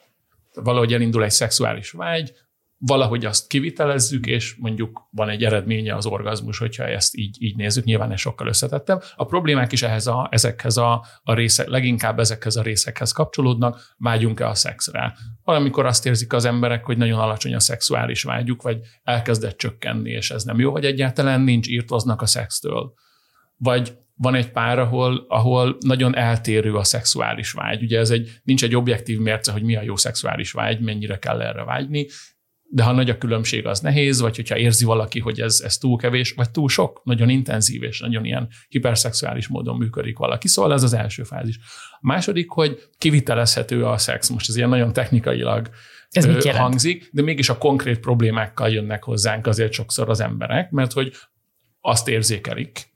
[0.62, 2.32] valahogy elindul egy szexuális vágy,
[2.86, 7.84] valahogy azt kivitelezzük, és mondjuk van egy eredménye az orgazmus, hogyha ezt így, így nézzük,
[7.84, 9.00] nyilván ez sokkal összetettem.
[9.16, 14.48] A problémák is ehhez a, ezekhez a, a részek, leginkább ezekhez a részekhez kapcsolódnak, vágyunk-e
[14.48, 15.16] a szexre.
[15.42, 20.30] Valamikor azt érzik az emberek, hogy nagyon alacsony a szexuális vágyuk, vagy elkezdett csökkenni, és
[20.30, 22.92] ez nem jó, vagy egyáltalán nincs, írtoznak a szextől.
[23.56, 27.82] Vagy van egy pár, ahol, ahol nagyon eltérő a szexuális vágy.
[27.82, 31.40] Ugye ez egy, nincs egy objektív mérce, hogy mi a jó szexuális vágy, mennyire kell
[31.40, 32.06] erre vágyni
[32.74, 35.96] de ha nagy a különbség, az nehéz, vagy hogyha érzi valaki, hogy ez, ez túl
[35.96, 40.48] kevés, vagy túl sok, nagyon intenzív és nagyon ilyen hiperszexuális módon működik valaki.
[40.48, 41.58] Szóval ez az első fázis.
[41.90, 44.28] A második, hogy kivitelezhető a szex.
[44.28, 45.70] Most ez ilyen nagyon technikailag
[46.10, 50.92] ez mit hangzik, de mégis a konkrét problémákkal jönnek hozzánk azért sokszor az emberek, mert
[50.92, 51.12] hogy
[51.80, 52.93] azt érzékelik,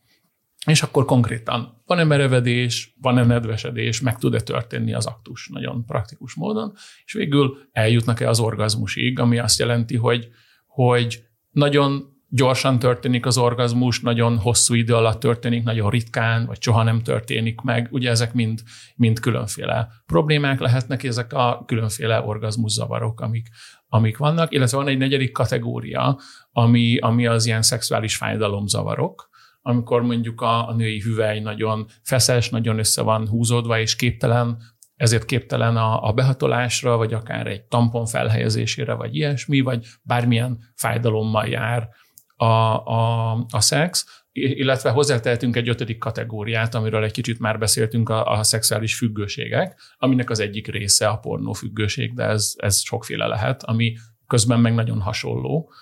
[0.69, 6.73] és akkor konkrétan van-e merevedés, van-e nedvesedés, meg tud-e történni az aktus nagyon praktikus módon,
[7.05, 10.29] és végül eljutnak-e az orgazmusig, ami azt jelenti, hogy,
[10.67, 16.83] hogy nagyon gyorsan történik az orgazmus, nagyon hosszú idő alatt történik, nagyon ritkán, vagy soha
[16.83, 17.89] nem történik meg.
[17.91, 18.63] Ugye ezek mind,
[18.97, 23.49] mind különféle problémák lehetnek, ezek a különféle orgazmuszavarok, amik,
[23.87, 26.19] amik vannak, illetve van egy negyedik kategória,
[26.51, 29.28] ami, ami az ilyen szexuális fájdalomzavarok,
[29.69, 34.59] amikor mondjuk a, a női hüvely nagyon feszes, nagyon össze van húzódva, és képtelen,
[34.95, 41.47] ezért képtelen a, a behatolásra, vagy akár egy tampon felhelyezésére, vagy ilyesmi, vagy bármilyen fájdalommal
[41.47, 41.89] jár
[42.37, 48.27] a, a, a szex, illetve hozzátehetünk egy ötödik kategóriát, amiről egy kicsit már beszéltünk, a,
[48.27, 53.97] a szexuális függőségek, aminek az egyik része a pornófüggőség, de ez, ez sokféle lehet, ami
[54.27, 55.73] közben meg nagyon hasonló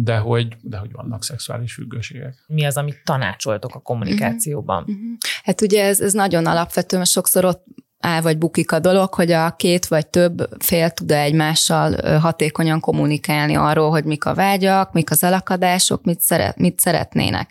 [0.00, 2.44] de hogy, de hogy vannak szexuális függőségek.
[2.46, 4.82] Mi az, amit tanácsoltok a kommunikációban?
[4.82, 4.96] Uh-huh.
[4.96, 5.16] Uh-huh.
[5.42, 7.64] Hát ugye ez, ez nagyon alapvető, mert sokszor ott
[8.00, 13.56] áll vagy bukik a dolog, hogy a két vagy több fél tud-e egymással hatékonyan kommunikálni
[13.56, 17.50] arról, hogy mik a vágyak, mik az elakadások, mit, szeret, mit szeretnének.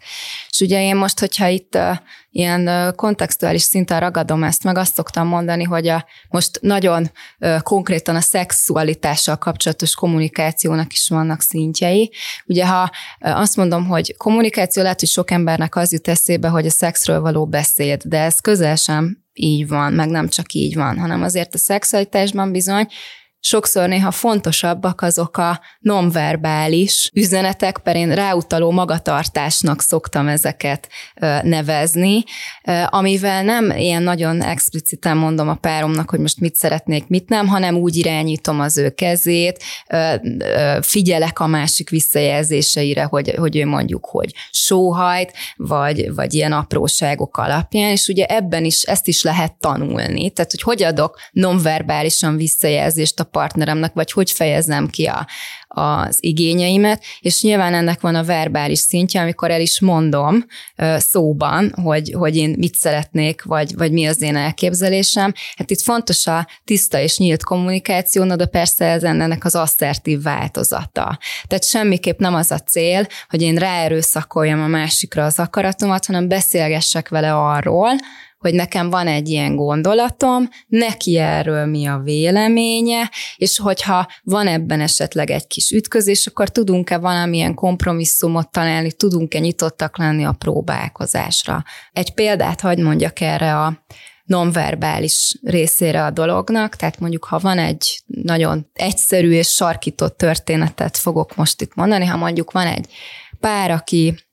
[0.49, 1.77] És ugye én most, hogyha itt
[2.31, 7.11] ilyen kontextuális szinten ragadom ezt, meg azt szoktam mondani, hogy a, most nagyon
[7.59, 12.11] konkrétan a szexualitással kapcsolatos kommunikációnak is vannak szintjei.
[12.45, 16.69] Ugye ha azt mondom, hogy kommunikáció, lehet, hogy sok embernek az jut eszébe, hogy a
[16.69, 21.23] szexről való beszéd, de ez közel sem így van, meg nem csak így van, hanem
[21.23, 22.87] azért a szexualitásban bizony
[23.39, 30.89] sokszor néha fontosabbak azok a nonverbális üzenetek, per én ráutaló magatartásnak szoktam ezeket
[31.41, 32.23] nevezni,
[32.85, 37.75] amivel nem ilyen nagyon expliciten mondom a páromnak, hogy most mit szeretnék, mit nem, hanem
[37.75, 39.63] úgy irányítom az ő kezét,
[40.81, 47.91] figyelek a másik visszajelzéseire, hogy, hogy ő mondjuk, hogy sóhajt, vagy, vagy ilyen apróságok alapján,
[47.91, 50.31] és ugye ebben is ezt is lehet tanulni.
[50.31, 55.27] Tehát, hogy hogy adok nonverbálisan visszajelzést a partneremnek, vagy hogy fejezem ki a,
[55.67, 60.45] az igényeimet, és nyilván ennek van a verbális szintje, amikor el is mondom
[60.97, 65.33] szóban, hogy, hogy én mit szeretnék, vagy, vagy mi az én elképzelésem.
[65.55, 71.19] Hát itt fontos a tiszta és nyílt kommunikáció, de persze ez ennek az asszertív változata.
[71.47, 77.09] Tehát semmiképp nem az a cél, hogy én ráerőszakoljam a másikra az akaratomat, hanem beszélgessek
[77.09, 77.91] vele arról,
[78.47, 84.81] hogy nekem van egy ilyen gondolatom, neki erről mi a véleménye, és hogyha van ebben
[84.81, 91.63] esetleg egy kis ütközés, akkor tudunk-e valamilyen kompromisszumot találni, tudunk-e nyitottak lenni a próbálkozásra.
[91.91, 93.85] Egy példát hagy mondjak erre a
[94.23, 101.35] nonverbális részére a dolognak, tehát mondjuk ha van egy nagyon egyszerű és sarkított történetet fogok
[101.35, 102.85] most itt mondani, ha mondjuk van egy
[103.39, 104.26] pár, aki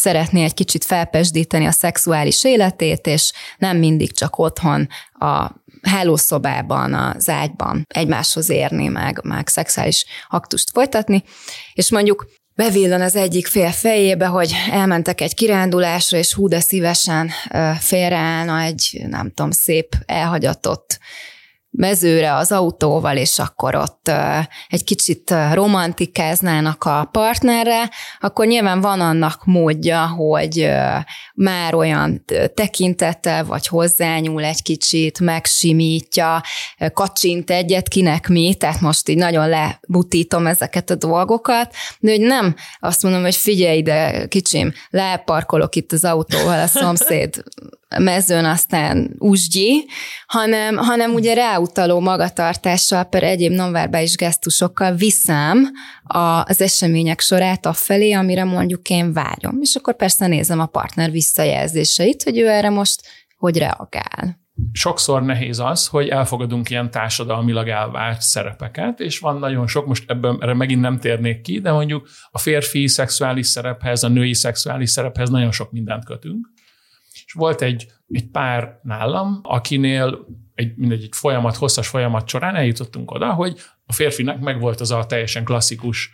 [0.00, 5.50] szeretné egy kicsit felpesdíteni a szexuális életét, és nem mindig csak otthon a
[5.82, 11.22] hálószobában, az ágyban egymáshoz érni, meg, meg szexuális aktust folytatni,
[11.72, 17.30] és mondjuk bevillan az egyik fél fejébe, hogy elmentek egy kirándulásra, és hú, de szívesen
[17.78, 20.98] félreállna egy, nem tudom, szép elhagyatott
[21.70, 24.10] mezőre az autóval, és akkor ott
[24.68, 27.90] egy kicsit romantikáznának a partnerre,
[28.20, 30.70] akkor nyilván van annak módja, hogy
[31.34, 36.42] már olyan tekintettel, vagy hozzányúl egy kicsit, megsimítja,
[36.92, 42.54] kacsint egyet, kinek mi, tehát most így nagyon lebutítom ezeket a dolgokat, de hogy nem
[42.80, 47.42] azt mondom, hogy figyelj ide, kicsim, leparkolok itt az autóval, a szomszéd
[47.96, 49.86] mezőn aztán úsgyi,
[50.26, 55.70] hanem, hanem ugye ráutaló magatartással, per egyéb nonverbális gesztusokkal viszem
[56.02, 59.58] az események sorát a felé, amire mondjuk én vágyom.
[59.60, 63.00] És akkor persze nézem a partner visszajelzéseit, hogy ő erre most
[63.36, 64.46] hogy reagál.
[64.72, 70.38] Sokszor nehéz az, hogy elfogadunk ilyen társadalmilag elvárt szerepeket, és van nagyon sok, most ebben
[70.40, 75.30] erre megint nem térnék ki, de mondjuk a férfi szexuális szerephez, a női szexuális szerephez
[75.30, 76.48] nagyon sok mindent kötünk
[77.28, 83.10] és volt egy, egy pár nálam, akinél egy, mindegy, egy folyamat, hosszas folyamat során eljutottunk
[83.10, 86.10] oda, hogy a férfinek megvolt az a teljesen klasszikus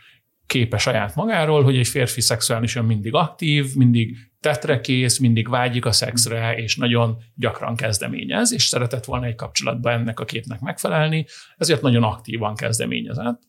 [0.46, 6.56] képe saját magáról, hogy egy férfi szexuálisan mindig aktív, mindig tetrekész, mindig vágyik a szexre,
[6.56, 12.02] és nagyon gyakran kezdeményez, és szeretett volna egy kapcsolatban ennek a képnek megfelelni, ezért nagyon
[12.02, 13.40] aktívan kezdeményezett.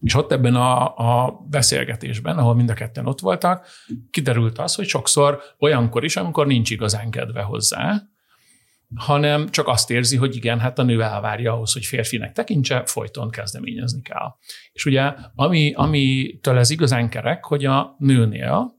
[0.00, 3.66] És ott ebben a, a beszélgetésben, ahol mind a ketten ott voltak,
[4.10, 8.02] kiderült az, hogy sokszor olyankor is, amikor nincs igazán kedve hozzá,
[8.94, 13.30] hanem csak azt érzi, hogy igen, hát a nő elvárja ahhoz, hogy férfinek tekintse, folyton
[13.30, 14.34] kezdeményezni kell.
[14.72, 18.76] És ugye, ami, amitől ez igazán kerek, hogy a nőnél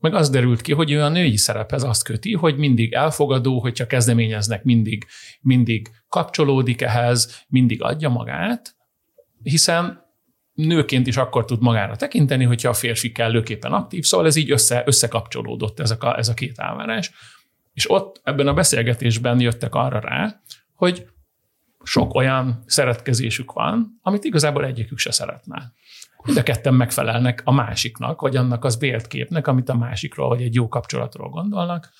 [0.00, 3.86] meg az derült ki, hogy ő a női szerephez azt köti, hogy mindig elfogadó, hogyha
[3.86, 5.06] kezdeményeznek, mindig,
[5.40, 8.74] mindig kapcsolódik ehhez, mindig adja magát,
[9.42, 10.08] hiszen
[10.66, 14.82] nőként is akkor tud magára tekinteni, hogyha a férfi kellőképpen aktív, szóval ez így össze,
[14.86, 17.10] összekapcsolódott ez a, ez a két elvárás.
[17.72, 20.40] És ott ebben a beszélgetésben jöttek arra rá,
[20.74, 21.06] hogy
[21.82, 25.72] sok olyan szeretkezésük van, amit igazából egyikük se szeretne.
[26.24, 30.42] Mind a ketten megfelelnek a másiknak, vagy annak az vélt képnek, amit a másikról, vagy
[30.42, 31.90] egy jó kapcsolatról gondolnak,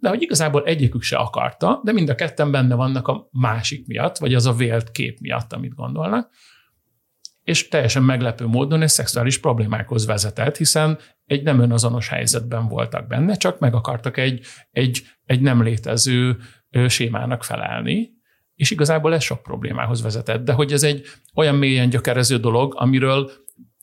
[0.00, 4.18] de hogy igazából egyikük se akarta, de mind a ketten benne vannak a másik miatt,
[4.18, 6.30] vagy az a vélt kép miatt, amit gondolnak
[7.44, 13.34] és teljesen meglepő módon ez szexuális problémákhoz vezetett, hiszen egy nem önazonos helyzetben voltak benne,
[13.34, 16.36] csak meg akartak egy, egy, egy nem létező
[16.86, 18.12] sémának felelni,
[18.54, 20.44] és igazából ez sok problémához vezetett.
[20.44, 23.30] De hogy ez egy olyan mélyen gyökerező dolog, amiről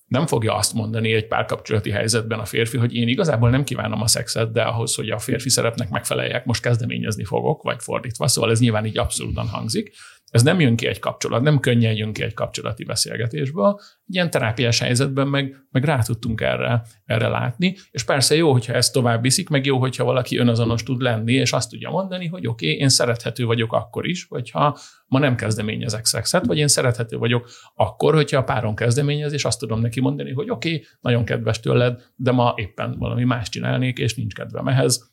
[0.05, 4.07] nem fogja azt mondani egy párkapcsolati helyzetben a férfi, hogy én igazából nem kívánom a
[4.07, 8.27] szexet, de ahhoz, hogy a férfi szerepnek megfeleljek, most kezdeményezni fogok, vagy fordítva.
[8.27, 9.93] Szóval ez nyilván így abszolútan hangzik.
[10.31, 13.79] Ez nem jön ki egy kapcsolat, nem könnyen jön ki egy kapcsolati beszélgetésből.
[14.05, 18.93] Ilyen terápiás helyzetben meg, meg rá tudtunk erre, erre látni, és persze jó, hogyha ezt
[18.93, 22.65] tovább viszik, meg jó, hogyha valaki önazonos tud lenni, és azt tudja mondani, hogy oké,
[22.65, 27.49] okay, én szerethető vagyok akkor is, hogyha ma nem kezdeményezek szexet, vagy én szerethető vagyok
[27.75, 31.59] akkor, hogyha a páron kezdeményez, és azt tudom neki mondani, hogy oké, okay, nagyon kedves
[31.59, 35.11] tőled, de ma éppen valami más csinálnék, és nincs kedvem ehhez,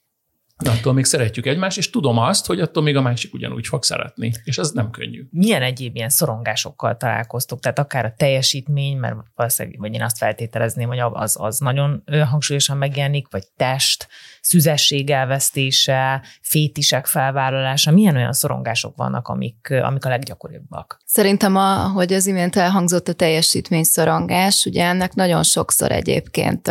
[0.63, 3.85] De attól még szeretjük egymást, és tudom azt, hogy attól még a másik ugyanúgy fog
[3.85, 5.27] szeretni, és ez nem könnyű.
[5.31, 7.61] Milyen egyéb ilyen szorongásokkal találkoztok?
[7.61, 12.77] Tehát akár a teljesítmény, mert valószínűleg, vagy én azt feltételezném, hogy az, az nagyon hangsúlyosan
[12.77, 14.09] megjelenik, vagy test,
[14.41, 17.91] szüzesség elvesztése, fétisek felvállalása.
[17.91, 21.01] Milyen olyan szorongások vannak, amik, amik a leggyakoribbak?
[21.05, 26.71] Szerintem, a, hogy az imént elhangzott a teljesítmény szorongás, ugye ennek nagyon sokszor egyébként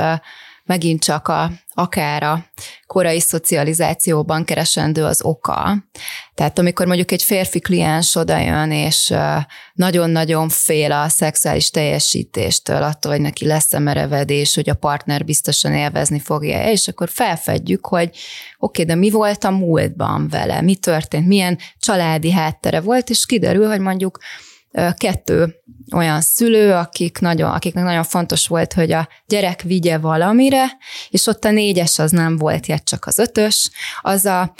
[0.67, 2.45] megint csak a, akár a
[2.85, 5.77] korai szocializációban keresendő az oka.
[6.33, 9.13] Tehát amikor mondjuk egy férfi kliens odajön, és
[9.73, 16.19] nagyon-nagyon fél a szexuális teljesítéstől, attól, hogy neki lesz-e merevedés, hogy a partner biztosan élvezni
[16.19, 18.21] fogja, és akkor felfedjük, hogy oké,
[18.57, 23.67] okay, de mi volt a múltban vele, mi történt, milyen családi háttere volt, és kiderül,
[23.67, 24.17] hogy mondjuk
[24.97, 25.61] kettő
[25.95, 30.65] olyan szülő, akik nagyon, akiknek nagyon fontos volt, hogy a gyerek vigye valamire,
[31.09, 33.69] és ott a négyes az nem volt yet, csak az ötös.
[34.01, 34.53] Az a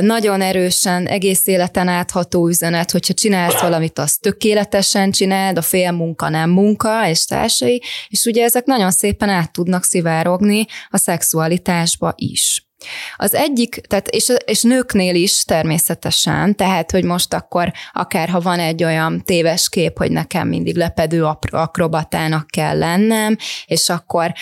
[0.00, 6.28] nagyon erősen egész életen átható üzenet, hogyha csinálsz valamit, az tökéletesen csináld, a fél munka
[6.28, 12.67] nem munka, és társai, és ugye ezek nagyon szépen át tudnak szivárogni a szexualitásba is.
[13.16, 18.58] Az egyik, tehát és, és nőknél is természetesen, tehát, hogy most akkor akár ha van
[18.58, 24.32] egy olyan téves kép, hogy nekem mindig lepedő akrobatának kell lennem, és akkor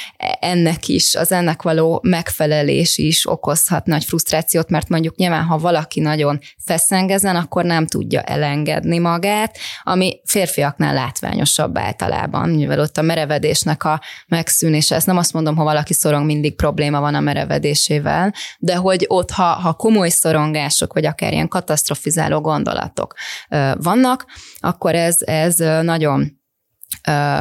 [0.41, 6.01] ennek is, az ennek való megfelelés is okozhat nagy frusztrációt, mert mondjuk nyilván, ha valaki
[6.01, 13.84] nagyon feszengezen, akkor nem tudja elengedni magát, ami férfiaknál látványosabb általában, mivel ott a merevedésnek
[13.84, 18.35] a megszűnése, ezt nem azt mondom, ha valaki szorong, mindig probléma van a merevedésével, ellen,
[18.59, 23.14] de hogy ott, ha, ha komoly szorongások, vagy akár ilyen katasztrofizáló gondolatok
[23.74, 24.27] vannak,
[24.59, 26.45] akkor ez, ez nagyon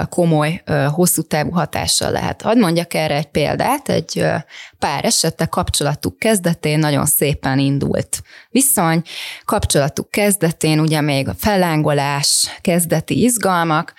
[0.09, 2.41] komoly, hosszú távú hatással lehet.
[2.41, 4.25] Hadd mondjak erre egy példát, egy
[4.79, 9.01] pár esete kapcsolatuk kezdetén nagyon szépen indult viszony,
[9.45, 13.93] kapcsolatuk kezdetén ugye még a fellángolás, kezdeti izgalmak,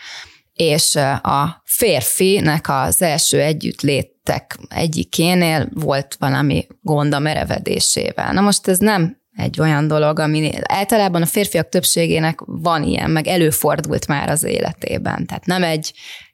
[0.56, 8.32] és a férfinek az első együttlétek egyikénél volt valami gond a merevedésével.
[8.32, 13.26] Na most ez nem egy olyan dolog, ami általában a férfiak többségének van ilyen, meg
[13.26, 15.26] előfordult már az életében.
[15.26, 15.92] Tehát nem egy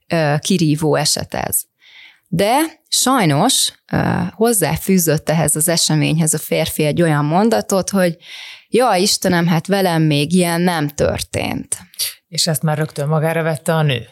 [0.09, 1.61] ö, kirívó eset ez.
[2.29, 2.59] De
[2.89, 8.16] sajnos ö, hozzáfűzött ehhez az eseményhez a férfi egy olyan mondatot, hogy
[8.68, 11.77] ja Istenem, hát velem még ilyen nem történt.
[12.33, 14.07] És ezt már rögtön magára vette a nő.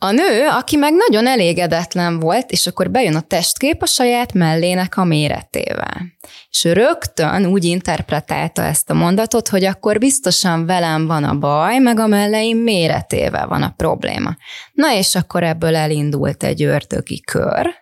[0.00, 4.96] A nő, aki meg nagyon elégedetlen volt, és akkor bejön a testkép a saját mellének
[4.96, 6.16] a méretével.
[6.50, 11.78] És ő rögtön úgy interpretálta ezt a mondatot, hogy akkor biztosan velem van a baj,
[11.78, 14.36] meg a melleim méretével van a probléma.
[14.72, 17.74] Na és akkor ebből elindult egy ördögi kör,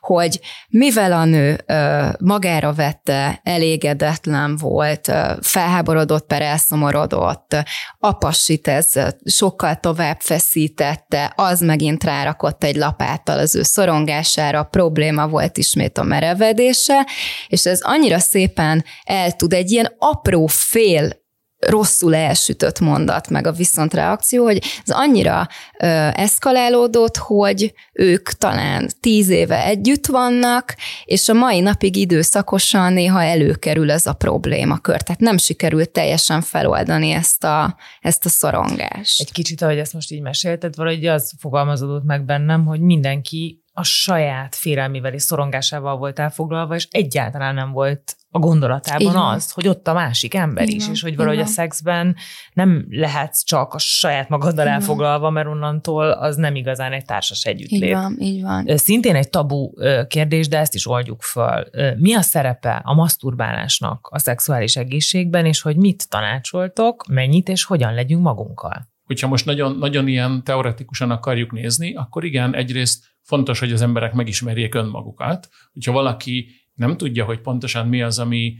[0.00, 7.56] hogy mivel a nő ö, magára vette, elégedetlen volt, ö, felháborodott, per elszomorodott,
[7.98, 8.92] apassit ez
[9.24, 16.02] sokkal tovább feszítette, az megint rárakott egy lapáttal az ő szorongására, probléma volt ismét a
[16.02, 17.06] merevedése,
[17.48, 21.21] és ez annyira szépen el tud egy ilyen apró fél
[21.66, 25.48] rosszul elsütött mondat, meg a viszontreakció, hogy ez annyira
[25.80, 33.22] ö, eszkalálódott, hogy ők talán tíz éve együtt vannak, és a mai napig időszakosan néha
[33.22, 35.02] előkerül ez a problémakör.
[35.02, 39.20] Tehát nem sikerült teljesen feloldani ezt a, ezt a szorongást.
[39.20, 43.82] Egy kicsit, ahogy ezt most így mesélted, valahogy az fogalmazódott meg bennem, hogy mindenki a
[43.82, 49.88] saját félelmével és szorongásával volt elfoglalva, és egyáltalán nem volt a gondolatában az, hogy ott
[49.88, 50.76] a másik ember Igen.
[50.76, 51.48] is, és hogy valahogy Igen.
[51.48, 52.16] a szexben
[52.52, 54.78] nem lehetsz csak a saját magaddal Igen.
[54.78, 57.82] elfoglalva, mert onnantól az nem igazán egy társas együttlét.
[57.82, 58.76] Így van, így van.
[58.76, 59.70] Szintén egy tabu
[60.06, 61.64] kérdés, de ezt is oldjuk föl.
[61.96, 67.94] Mi a szerepe a maszturbálásnak a szexuális egészségben, és hogy mit tanácsoltok, mennyit és hogyan
[67.94, 68.90] legyünk magunkkal?
[69.04, 74.12] Hogyha most nagyon, nagyon ilyen teoretikusan akarjuk nézni, akkor igen, egyrészt fontos, hogy az emberek
[74.12, 75.48] megismerjék önmagukat.
[75.72, 78.56] Hogyha valaki nem tudja, hogy pontosan mi az, ami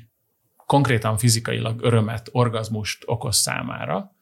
[0.67, 4.13] konkrétan fizikailag örömet, orgazmust okoz számára,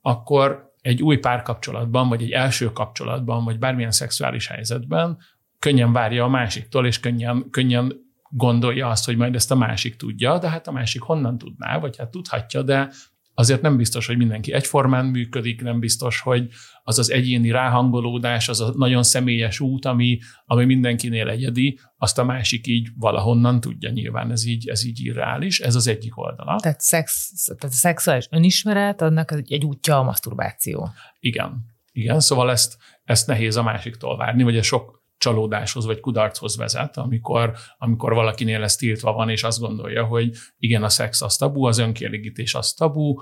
[0.00, 5.18] akkor egy új párkapcsolatban, vagy egy első kapcsolatban, vagy bármilyen szexuális helyzetben
[5.58, 7.92] könnyen várja a másiktól, és könnyen, könnyen
[8.28, 11.96] gondolja azt, hogy majd ezt a másik tudja, de hát a másik honnan tudná, vagy
[11.96, 12.90] hát tudhatja, de
[13.34, 16.48] azért nem biztos, hogy mindenki egyformán működik, nem biztos, hogy
[16.82, 22.24] az az egyéni ráhangolódás, az a nagyon személyes út, ami, ami mindenkinél egyedi, azt a
[22.24, 26.58] másik így valahonnan tudja nyilván, ez így, ez így irreális, ez az egyik oldala.
[26.60, 30.90] Tehát, szex, tehát a szexuális önismeret, annak egy útja a maszturbáció.
[31.20, 34.93] Igen, igen, szóval ezt, ezt nehéz a másiktól várni, vagy ez sok,
[35.24, 40.82] csalódáshoz vagy kudarchoz vezet, amikor, amikor valakinél ez tiltva van, és azt gondolja, hogy igen,
[40.82, 43.14] a szex az tabu, az önkielégítés az tabu,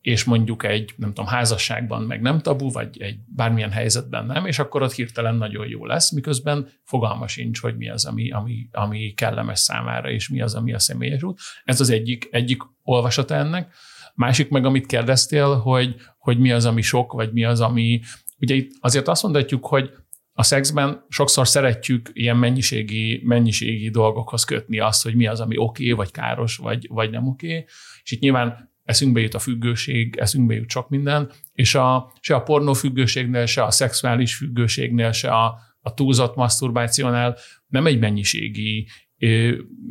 [0.00, 4.58] és mondjuk egy, nem tudom, házasságban meg nem tabu, vagy egy bármilyen helyzetben nem, és
[4.58, 9.12] akkor ott hirtelen nagyon jó lesz, miközben fogalma sincs, hogy mi az, ami, ami, ami
[9.12, 11.38] kellemes számára, és mi az, ami a személyes út.
[11.64, 13.74] Ez az egyik, egyik olvasata ennek.
[14.14, 18.00] Másik meg, amit kérdeztél, hogy, hogy mi az, ami sok, vagy mi az, ami...
[18.38, 19.90] Ugye itt azért azt mondhatjuk, hogy
[20.32, 25.82] a szexben sokszor szeretjük ilyen mennyiségi, mennyiségi dolgokhoz kötni azt, hogy mi az, ami oké,
[25.82, 27.46] okay, vagy káros, vagy, vagy nem oké.
[27.46, 27.64] Okay.
[28.02, 32.42] És itt nyilván eszünkbe jut a függőség, eszünkbe jut sok minden, és a, se a
[32.42, 38.86] pornófüggőségnél, se a szexuális függőségnél, se a, a túlzott maszturbációnál nem egy mennyiségi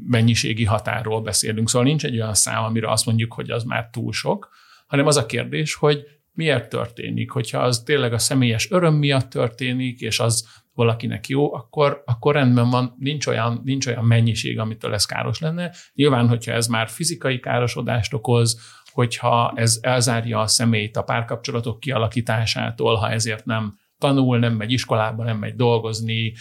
[0.08, 1.70] mennyiségi határról beszélünk.
[1.70, 4.50] Szóval nincs egy olyan szám, amire azt mondjuk, hogy az már túl sok,
[4.88, 6.04] hanem az a kérdés, hogy
[6.34, 7.32] miért történik.
[7.32, 12.70] Hogyha az tényleg a személyes öröm miatt történik, és az valakinek jó, akkor, akkor rendben
[12.70, 15.72] van, nincs olyan, nincs olyan mennyiség, amitől ez káros lenne.
[15.94, 18.60] Nyilván, hogyha ez már fizikai károsodást okoz,
[18.92, 25.24] hogyha ez elzárja a személyt a párkapcsolatok kialakításától, ha ezért nem tanul, nem megy iskolába,
[25.24, 26.34] nem megy dolgozni,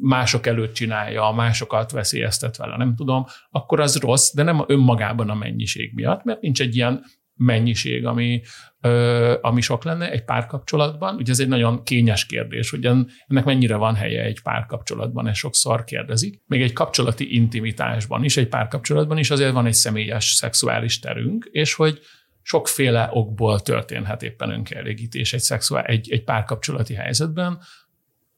[0.00, 5.34] mások előtt csinálja, másokat veszélyeztet vele, nem tudom, akkor az rossz, de nem önmagában a
[5.34, 8.42] mennyiség miatt, mert nincs egy ilyen mennyiség, ami,
[9.40, 11.14] ami sok lenne egy párkapcsolatban.
[11.14, 15.84] Ugye ez egy nagyon kényes kérdés, hogy ennek mennyire van helye egy párkapcsolatban, ez sokszor
[15.84, 16.42] kérdezik.
[16.46, 21.74] Még egy kapcsolati intimitásban is, egy párkapcsolatban is azért van egy személyes szexuális terünk, és
[21.74, 22.00] hogy
[22.42, 27.58] sokféle okból történhet éppen önkielégítés egy, szexuál, egy, egy párkapcsolati helyzetben,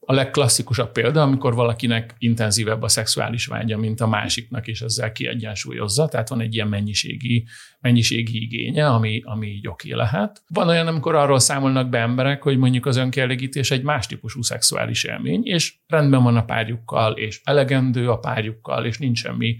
[0.05, 6.07] a legklasszikusabb példa, amikor valakinek intenzívebb a szexuális vágya, mint a másiknak, és ezzel kiegyensúlyozza,
[6.07, 7.45] tehát van egy ilyen mennyiségi,
[7.79, 10.43] mennyiségi igénye, ami, ami így oké lehet.
[10.47, 15.03] Van olyan, amikor arról számolnak be emberek, hogy mondjuk az önkielégítés egy más típusú szexuális
[15.03, 19.57] élmény, és rendben van a párjukkal, és elegendő a párjukkal, és nincs semmi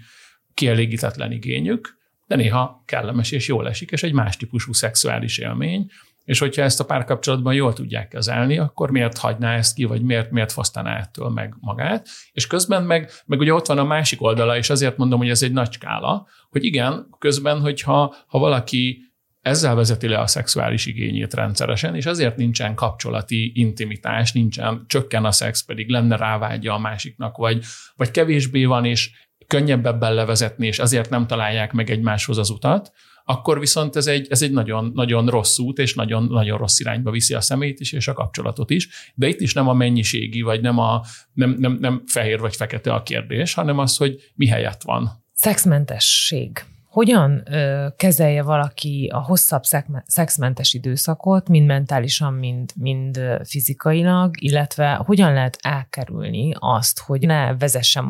[0.54, 5.92] kielégítetlen igényük, de néha kellemes és jól esik, és egy más típusú szexuális élmény,
[6.30, 10.32] és hogyha ezt a párkapcsolatban jól tudják kezelni, akkor miért hagyná ezt ki, vagy miért,
[10.32, 12.08] miért fosztaná ettől meg magát.
[12.32, 15.44] És közben meg, meg ugye ott van a másik oldala, és azért mondom, hogy ez
[15.44, 19.02] egy nagy skála, hogy igen, közben, hogyha ha valaki
[19.42, 25.32] ezzel vezeti le a szexuális igényét rendszeresen, és azért nincsen kapcsolati intimitás, nincsen, csökken a
[25.32, 27.64] szex, pedig lenne rávágya a másiknak, vagy,
[27.96, 29.12] vagy kevésbé van, és
[29.48, 32.92] könnyebb ebben levezetni, és azért nem találják meg egymáshoz az utat,
[33.26, 37.11] akkor viszont ez egy, ez egy nagyon, nagyon rossz út, és nagyon, nagyon rossz irányba
[37.11, 39.11] viszi a szemét is, és a kapcsolatot is.
[39.15, 41.01] De itt is nem a mennyiségi, vagy nem, a,
[41.34, 45.26] nem, nem, nem fehér vagy fekete a kérdés, hanem az, hogy mi helyett van.
[45.34, 46.63] Szexmentesség.
[46.90, 49.62] Hogyan ö, kezelje valaki a hosszabb
[50.06, 58.04] szexmentes időszakot, mind mentálisan, mind, mind fizikailag, illetve hogyan lehet elkerülni azt, hogy ne vezessen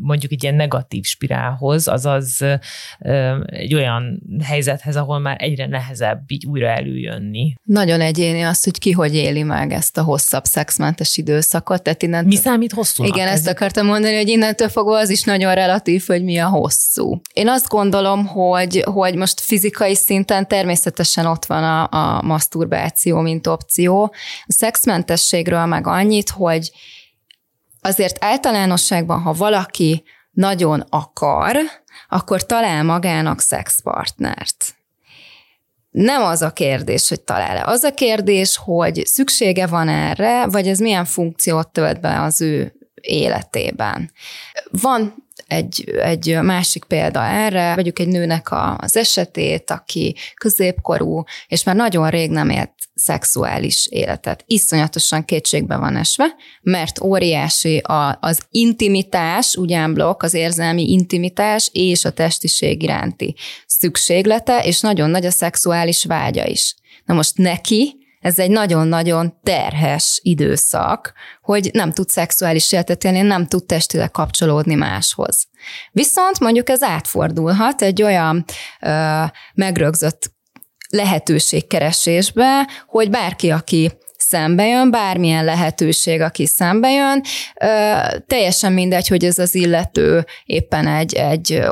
[0.00, 2.40] mondjuk egy ilyen negatív spirálhoz, azaz
[2.98, 7.54] ö, egy olyan helyzethez, ahol már egyre nehezebb így újra előjönni.
[7.64, 11.82] Nagyon egyéni az, hogy ki hogy éli meg ezt a hosszabb szexmentes időszakot.
[11.82, 12.28] Tehát innentől...
[12.28, 13.04] Mi számít hosszú?
[13.04, 17.20] Igen, ezt akartam mondani, hogy innentől fogva az is nagyon relatív, hogy mi a hosszú.
[17.32, 23.20] Én azt gondolom, gondolom, hogy, hogy most fizikai szinten természetesen ott van a, a maszturbáció,
[23.20, 24.02] mint opció.
[24.46, 26.70] A szexmentességről meg annyit, hogy
[27.80, 31.56] azért általánosságban, ha valaki nagyon akar,
[32.08, 34.74] akkor talál magának szexpartnert.
[35.90, 37.64] Nem az a kérdés, hogy talál-e.
[37.64, 42.74] Az a kérdés, hogy szüksége van erre, vagy ez milyen funkciót tölt be az ő
[43.00, 44.10] életében.
[44.70, 51.76] Van egy, egy másik példa erre, vegyük egy nőnek az esetét, aki középkorú, és már
[51.76, 54.42] nagyon rég nem élt szexuális életet.
[54.46, 62.10] Iszonyatosan kétségbe van esve, mert óriási a, az intimitás, ugyánblok, az érzelmi intimitás és a
[62.10, 63.34] testiség iránti
[63.66, 66.74] szükséglete, és nagyon nagy a szexuális vágya is.
[67.04, 71.12] Na most neki ez egy nagyon-nagyon terhes időszak,
[71.42, 75.48] hogy nem tud szexuális életet élni, nem tud testileg kapcsolódni máshoz.
[75.92, 78.44] Viszont mondjuk ez átfordulhat egy olyan
[78.80, 79.22] ö,
[79.54, 80.32] megrögzött
[80.88, 83.90] lehetőségkeresésbe, hogy bárki, aki
[84.30, 87.22] szembe jön, bármilyen lehetőség, aki szembe jön,
[88.26, 91.62] teljesen mindegy, hogy ez az illető éppen egy, egy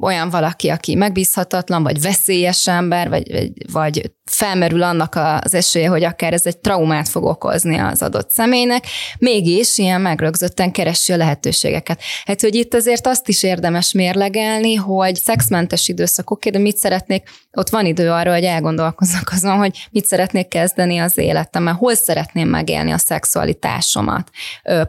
[0.00, 6.32] olyan valaki, aki megbízhatatlan, vagy veszélyes ember, vagy, vagy felmerül annak az esélye, hogy akár
[6.32, 8.84] ez egy traumát fog okozni az adott személynek,
[9.18, 12.00] mégis ilyen megrögzötten keresi a lehetőségeket.
[12.24, 17.28] Hát, hogy itt azért azt is érdemes mérlegelni, hogy szexmentes időszak, oké, de mit szeretnék,
[17.52, 22.48] ott van idő arra, hogy elgondolkozzak azon, hogy mit szeretnék kezdeni az életemmel, hol szeretném
[22.48, 24.30] megélni a szexualitásomat.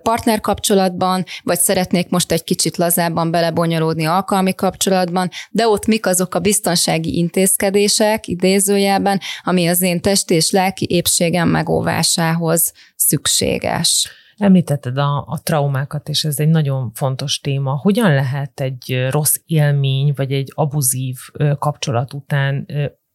[0.01, 6.39] Partnerkapcsolatban, vagy szeretnék most egy kicsit lazábban belebonyolódni alkalmi kapcsolatban, de ott mik azok a
[6.39, 14.09] biztonsági intézkedések, idézőjelben, ami az én testi és lelki épségem megóvásához szükséges.
[14.37, 17.71] Említetted a, a traumákat, és ez egy nagyon fontos téma.
[17.75, 21.17] Hogyan lehet egy rossz élmény, vagy egy abuzív
[21.59, 22.65] kapcsolat után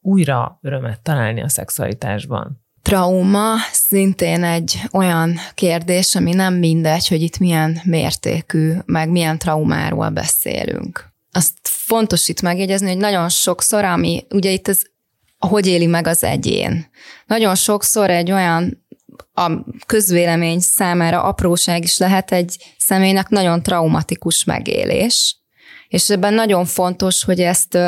[0.01, 2.62] újra örömet találni a szexualitásban?
[2.83, 10.09] Trauma szintén egy olyan kérdés, ami nem mindegy, hogy itt milyen mértékű, meg milyen traumáról
[10.09, 11.11] beszélünk.
[11.33, 14.80] Azt fontos itt megjegyezni, hogy nagyon sokszor, ami ugye itt ez
[15.49, 16.91] hogy éli meg az egyén.
[17.26, 18.85] Nagyon sokszor egy olyan
[19.35, 19.51] a
[19.87, 25.37] közvélemény számára apróság is lehet egy személynek nagyon traumatikus megélés,
[25.89, 27.78] és ebben nagyon fontos, hogy ezt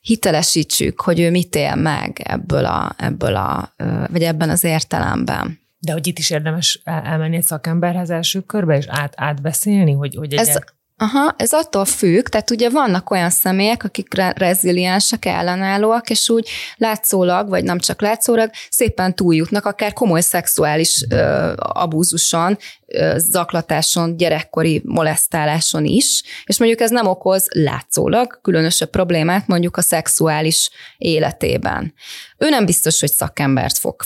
[0.00, 3.72] hitelesítsük, hogy ő mit él meg ebből a, ebből a
[4.10, 5.60] vagy ebben az értelemben.
[5.78, 10.32] De hogy itt is érdemes elmenni egy szakemberhez első körbe, és át, átbeszélni, hogy, hogy
[10.32, 10.58] egy Ez,
[11.00, 17.48] Aha, ez attól függ, tehát ugye vannak olyan személyek, akik reziliensek, ellenállóak, és úgy látszólag,
[17.48, 25.84] vagy nem csak látszólag, szépen túljutnak, akár komoly szexuális ö, abúzuson, ö, zaklatáson, gyerekkori molesztáláson
[25.84, 31.94] is, és mondjuk ez nem okoz látszólag különösebb problémát mondjuk a szexuális életében.
[32.38, 34.02] Ő nem biztos, hogy szakembert fog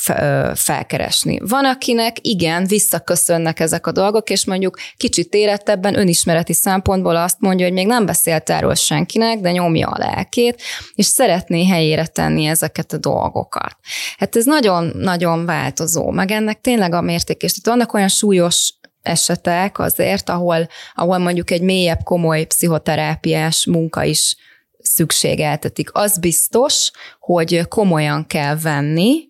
[0.55, 1.39] felkeresni.
[1.45, 7.67] Van, akinek igen, visszaköszönnek ezek a dolgok, és mondjuk kicsit érettebben önismereti szempontból azt mondja,
[7.67, 10.63] hogy még nem beszélt erről senkinek, de nyomja a lelkét,
[10.95, 13.77] és szeretné helyére tenni ezeket a dolgokat.
[14.17, 17.53] Hát ez nagyon-nagyon változó, meg ennek tényleg a mértékés.
[17.53, 24.37] Tehát vannak olyan súlyos esetek azért, ahol, ahol mondjuk egy mélyebb, komoly pszichoterápiás munka is
[24.79, 25.89] szükségeltetik.
[25.93, 29.27] Az biztos, hogy komolyan kell venni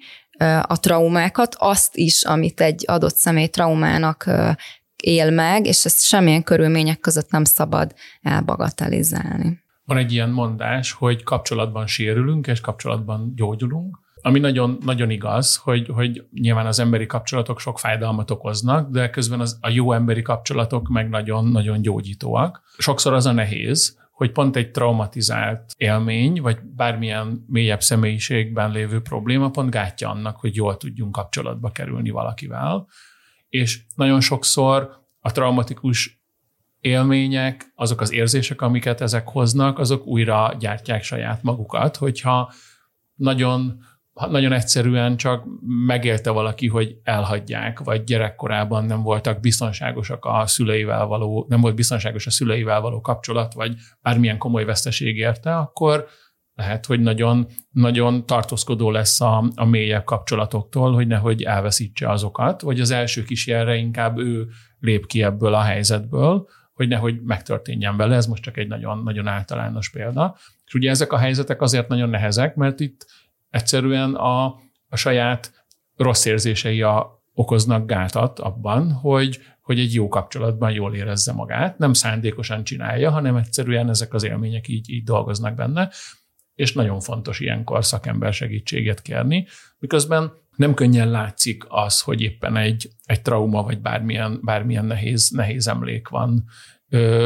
[0.62, 4.30] a traumákat, azt is, amit egy adott személy traumának
[5.02, 9.60] él meg, és ezt semmilyen körülmények között nem szabad elbagatelizálni.
[9.84, 15.88] Van egy ilyen mondás, hogy kapcsolatban sérülünk, és kapcsolatban gyógyulunk, ami nagyon, nagyon igaz, hogy,
[15.88, 20.88] hogy nyilván az emberi kapcsolatok sok fájdalmat okoznak, de közben az, a jó emberi kapcsolatok
[20.88, 22.62] meg nagyon-nagyon gyógyítóak.
[22.78, 29.50] Sokszor az a nehéz, hogy pont egy traumatizált élmény, vagy bármilyen mélyebb személyiségben lévő probléma
[29.50, 32.86] pont gátja annak, hogy jól tudjunk kapcsolatba kerülni valakivel.
[33.52, 36.22] És nagyon sokszor a traumatikus
[36.80, 42.52] élmények, azok az érzések, amiket ezek hoznak, azok újra gyártják saját magukat, hogyha
[43.14, 45.44] nagyon nagyon egyszerűen csak
[45.86, 52.26] megélte valaki, hogy elhagyják, vagy gyerekkorában nem voltak biztonságosak a szüleivel való, nem volt biztonságos
[52.26, 56.06] a szüleivel való kapcsolat, vagy bármilyen komoly veszteség érte, akkor
[56.54, 62.80] lehet, hogy nagyon, nagyon tartózkodó lesz a, a mélyebb kapcsolatoktól, hogy nehogy elveszítse azokat, vagy
[62.80, 64.48] az első kísérre inkább ő
[64.80, 69.26] lép ki ebből a helyzetből, hogy nehogy megtörténjen vele, ez most csak egy nagyon, nagyon
[69.26, 70.36] általános példa.
[70.66, 73.06] És ugye ezek a helyzetek azért nagyon nehezek, mert itt
[73.50, 74.44] egyszerűen a,
[74.88, 81.32] a saját rossz érzései a, okoznak gátat abban, hogy, hogy egy jó kapcsolatban jól érezze
[81.32, 81.78] magát.
[81.78, 85.90] Nem szándékosan csinálja, hanem egyszerűen ezek az élmények így, így dolgoznak benne,
[86.54, 89.46] és nagyon fontos ilyenkor szakember segítséget kérni,
[89.78, 95.68] miközben nem könnyen látszik az, hogy éppen egy, egy trauma vagy bármilyen, bármilyen nehéz, nehéz
[95.68, 96.44] emlék van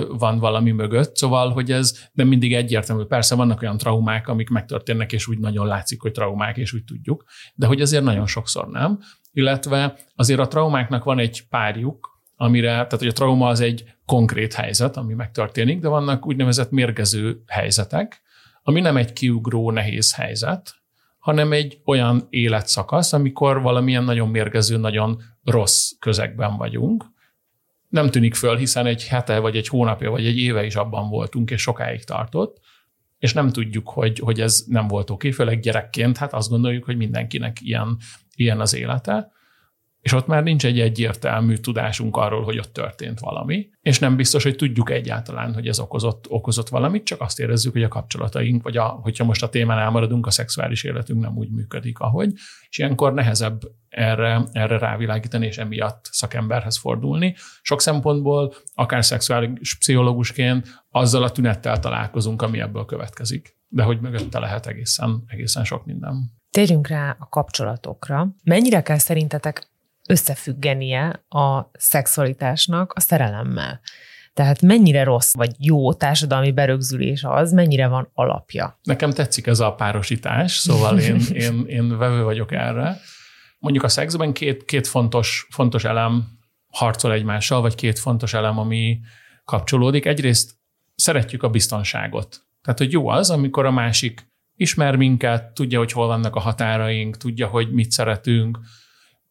[0.08, 3.02] van valami mögött, szóval, hogy ez nem mindig egyértelmű.
[3.02, 7.24] Persze vannak olyan traumák, amik megtörténnek, és úgy nagyon látszik, hogy traumák, és úgy tudjuk,
[7.54, 8.98] de hogy azért nagyon sokszor nem.
[9.32, 14.54] Illetve azért a traumáknak van egy párjuk, amire, tehát hogy a trauma az egy konkrét
[14.54, 18.22] helyzet, ami megtörténik, de vannak úgynevezett mérgező helyzetek,
[18.68, 20.74] ami nem egy kiugró nehéz helyzet,
[21.18, 27.04] hanem egy olyan életszakasz, amikor valamilyen nagyon mérgező, nagyon rossz közegben vagyunk,
[27.88, 31.50] nem tűnik föl, hiszen egy hete, vagy egy hónapja, vagy egy éve is abban voltunk,
[31.50, 32.60] és sokáig tartott,
[33.18, 36.96] és nem tudjuk, hogy, hogy ez nem volt oké, főleg gyerekként, hát azt gondoljuk, hogy
[36.96, 37.96] mindenkinek ilyen,
[38.34, 39.30] ilyen az élete,
[40.06, 44.42] és ott már nincs egy egyértelmű tudásunk arról, hogy ott történt valami, és nem biztos,
[44.42, 48.76] hogy tudjuk egyáltalán, hogy ez okozott, okozott valamit, csak azt érezzük, hogy a kapcsolataink, vagy
[48.76, 52.32] a, hogyha most a témán elmaradunk, a szexuális életünk nem úgy működik, ahogy,
[52.68, 57.34] és ilyenkor nehezebb erre, erre rávilágítani, és emiatt szakemberhez fordulni.
[57.62, 63.56] Sok szempontból, akár szexuális pszichológusként, azzal a tünettel találkozunk, ami ebből következik.
[63.68, 66.32] De hogy mögötte lehet egészen, egészen sok minden.
[66.50, 68.28] Térjünk rá a kapcsolatokra.
[68.42, 69.74] Mennyire kell szerintetek
[70.08, 73.80] összefüggenie a szexualitásnak a szerelemmel.
[74.36, 78.78] Tehát mennyire rossz vagy jó társadalmi berögzülés az, mennyire van alapja?
[78.82, 83.00] Nekem tetszik ez a párosítás, szóval én, én, én vevő vagyok erre.
[83.58, 86.24] mondjuk a szexben két, két fontos, fontos elem
[86.66, 89.00] harcol egymással, vagy két fontos elem, ami
[89.44, 90.04] kapcsolódik.
[90.06, 90.52] Egyrészt
[90.94, 92.46] szeretjük a biztonságot.
[92.62, 97.16] Tehát, hogy jó az, amikor a másik ismer minket, tudja, hogy hol vannak a határaink,
[97.16, 98.58] tudja, hogy mit szeretünk,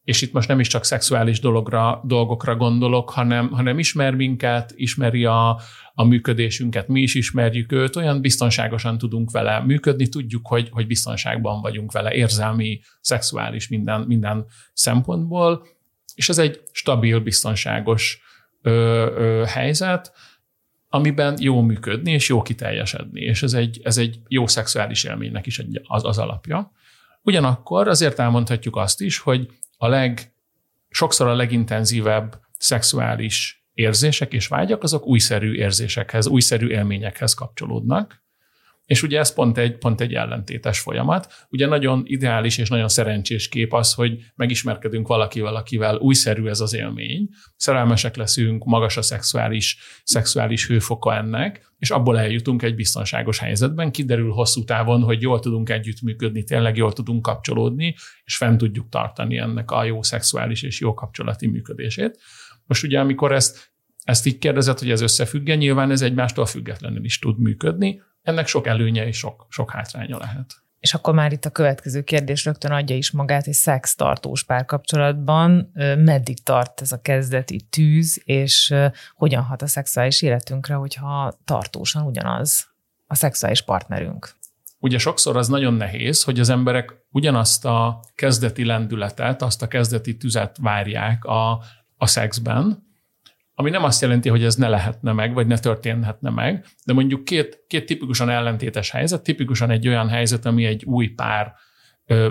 [0.06, 5.24] és itt most nem is csak szexuális dologra, dolgokra gondolok, hanem, hanem ismer minket, ismeri
[5.24, 5.60] a,
[5.94, 11.60] a működésünket, mi is ismerjük őt, olyan biztonságosan tudunk vele működni, tudjuk, hogy, hogy biztonságban
[11.60, 15.66] vagyunk vele, érzelmi, szexuális, minden, minden szempontból,
[16.14, 18.20] és ez egy stabil, biztonságos
[18.62, 20.12] ö, ö, helyzet,
[20.88, 25.62] amiben jó működni és jó kiteljesedni, és ez egy, ez egy jó szexuális élménynek is
[25.82, 26.72] az, az alapja.
[27.22, 30.32] Ugyanakkor azért elmondhatjuk azt is, hogy a leg,
[30.88, 38.24] sokszor a legintenzívebb szexuális érzések és vágyak, azok újszerű érzésekhez, újszerű élményekhez kapcsolódnak.
[38.86, 41.46] És ugye ez pont egy, pont egy ellentétes folyamat.
[41.48, 46.74] Ugye nagyon ideális és nagyon szerencsés kép az, hogy megismerkedünk valakivel, akivel újszerű ez az
[46.74, 53.92] élmény, szerelmesek leszünk, magas a szexuális, szexuális hőfoka ennek, és abból eljutunk egy biztonságos helyzetben,
[53.92, 59.38] kiderül hosszú távon, hogy jól tudunk együttműködni, tényleg jól tudunk kapcsolódni, és fent tudjuk tartani
[59.38, 62.18] ennek a jó szexuális és jó kapcsolati működését.
[62.64, 63.72] Most ugye, amikor ezt,
[64.04, 68.66] ezt így kérdezett, hogy ez összefügge, nyilván ez egymástól függetlenül is tud működni, ennek sok
[68.66, 70.54] előnye és sok, sok hátránya lehet.
[70.78, 75.70] És akkor már itt a következő kérdés rögtön adja is magát, egy szex tartós párkapcsolatban
[75.98, 78.74] meddig tart ez a kezdeti tűz, és
[79.14, 82.66] hogyan hat a szexuális életünkre, hogyha tartósan ugyanaz
[83.06, 84.34] a szexuális partnerünk?
[84.78, 90.16] Ugye sokszor az nagyon nehéz, hogy az emberek ugyanazt a kezdeti lendületet, azt a kezdeti
[90.16, 91.62] tüzet várják a,
[91.96, 92.85] a szexben,
[93.58, 97.24] ami nem azt jelenti, hogy ez ne lehetne meg, vagy ne történhetne meg, de mondjuk
[97.24, 101.54] két, két tipikusan ellentétes helyzet, tipikusan egy olyan helyzet, ami egy új pár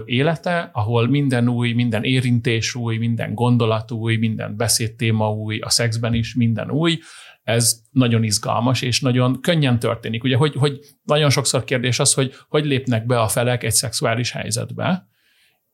[0.05, 6.13] élete, ahol minden új, minden érintés új, minden gondolat új, minden beszédtéma új, a szexben
[6.13, 6.99] is minden új,
[7.43, 10.23] ez nagyon izgalmas, és nagyon könnyen történik.
[10.23, 14.31] Ugye, hogy, hogy nagyon sokszor kérdés az, hogy hogy lépnek be a felek egy szexuális
[14.31, 15.07] helyzetbe,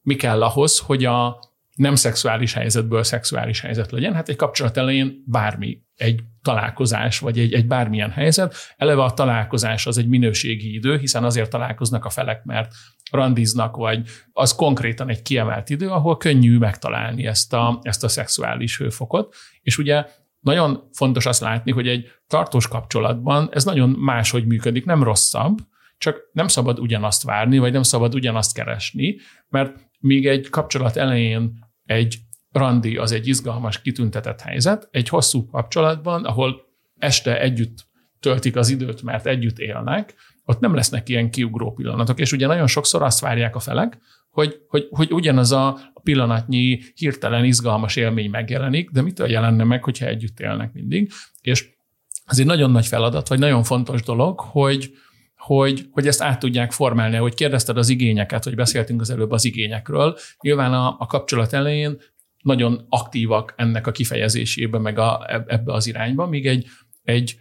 [0.02, 1.40] mi kell ahhoz, hogy a,
[1.82, 4.14] nem szexuális helyzetből szexuális helyzet legyen.
[4.14, 8.56] Hát egy kapcsolat elején bármi, egy találkozás, vagy egy, egy bármilyen helyzet.
[8.78, 12.72] Eleve a találkozás az egy minőségi idő, hiszen azért találkoznak a felek, mert
[13.12, 18.78] randiznak, vagy az konkrétan egy kiemelt idő, ahol könnyű megtalálni ezt a, ezt a szexuális
[18.78, 19.36] hőfokot.
[19.62, 20.06] És ugye
[20.40, 25.58] nagyon fontos azt látni, hogy egy tartós kapcsolatban ez nagyon máshogy működik, nem rosszabb,
[25.98, 29.16] csak nem szabad ugyanazt várni, vagy nem szabad ugyanazt keresni,
[29.50, 32.18] mert míg egy kapcsolat elején egy
[32.52, 36.62] randi az egy izgalmas, kitüntetett helyzet, egy hosszú kapcsolatban, ahol
[36.98, 37.90] este együtt
[38.20, 40.14] töltik az időt, mert együtt élnek,
[40.46, 42.20] ott nem lesznek ilyen kiugró pillanatok.
[42.20, 43.98] És ugye nagyon sokszor azt várják a felek,
[44.30, 50.06] hogy, hogy, hogy ugyanaz a pillanatnyi hirtelen izgalmas élmény megjelenik, de mitől jelenne meg, hogyha
[50.06, 51.12] együtt élnek mindig.
[51.42, 51.70] És
[52.26, 54.92] ez egy nagyon nagy feladat, vagy nagyon fontos dolog, hogy,
[55.42, 59.46] hogy, hogy ezt át tudják formálni, hogy kérdezted az igényeket, hogy beszéltünk az előbb az
[59.46, 60.18] igényekről.
[60.42, 62.02] Nyilván a, a kapcsolat elején
[62.44, 66.68] nagyon aktívak ennek a kifejezésében, meg a, ebbe az irányba, míg egy,
[67.04, 67.40] egy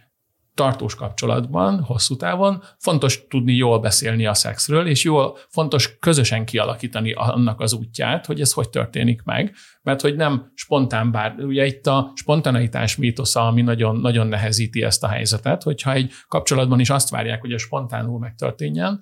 [0.53, 7.13] tartós kapcsolatban, hosszú távon fontos tudni jól beszélni a szexről, és jól fontos közösen kialakítani
[7.13, 11.87] annak az útját, hogy ez hogy történik meg, mert hogy nem spontán, bár ugye itt
[11.87, 17.09] a spontaneitás mítosza, ami nagyon, nagyon nehezíti ezt a helyzetet, hogyha egy kapcsolatban is azt
[17.09, 19.01] várják, hogy ez spontánul megtörténjen,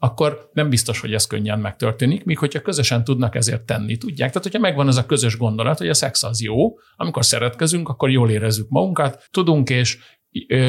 [0.00, 4.28] akkor nem biztos, hogy ez könnyen megtörténik, míg hogyha közösen tudnak ezért tenni, tudják.
[4.28, 8.10] Tehát, hogyha megvan az a közös gondolat, hogy a szex az jó, amikor szeretkezünk, akkor
[8.10, 9.98] jól érezzük magunkat, tudunk és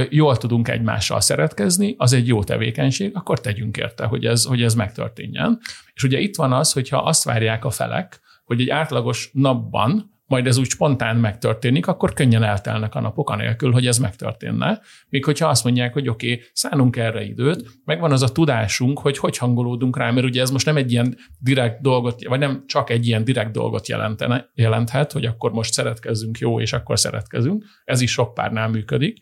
[0.10, 4.74] jól tudunk egymással szeretkezni, az egy jó tevékenység, akkor tegyünk érte, hogy ez, hogy ez
[4.74, 5.60] megtörténjen.
[5.94, 10.48] És ugye itt van az, hogyha azt várják a felek, hogy egy átlagos napban majd
[10.48, 14.82] ez úgy spontán megtörténik, akkor könnyen eltelnek a napok anélkül, hogy ez megtörténne.
[15.10, 19.18] Míg hogyha azt mondják, hogy oké, okay, szánunk erre időt, megvan az a tudásunk, hogy
[19.18, 22.90] hogy hangolódunk rá, mert ugye ez most nem egy ilyen direkt dolgot, vagy nem csak
[22.90, 27.66] egy ilyen direkt dolgot jelentene, jelenthet, hogy akkor most szeretkezzünk jó, és akkor szeretkezünk.
[27.86, 29.18] Ez is sok párnál működik.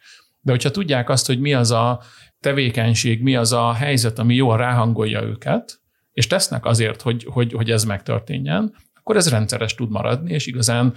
[0.47, 2.01] De hogyha tudják azt, hogy mi az a
[2.39, 5.79] tevékenység, mi az a helyzet, ami jól ráhangolja őket,
[6.11, 10.93] és tesznek azért, hogy, hogy, hogy ez megtörténjen, akkor ez rendszeres tud maradni, és igazán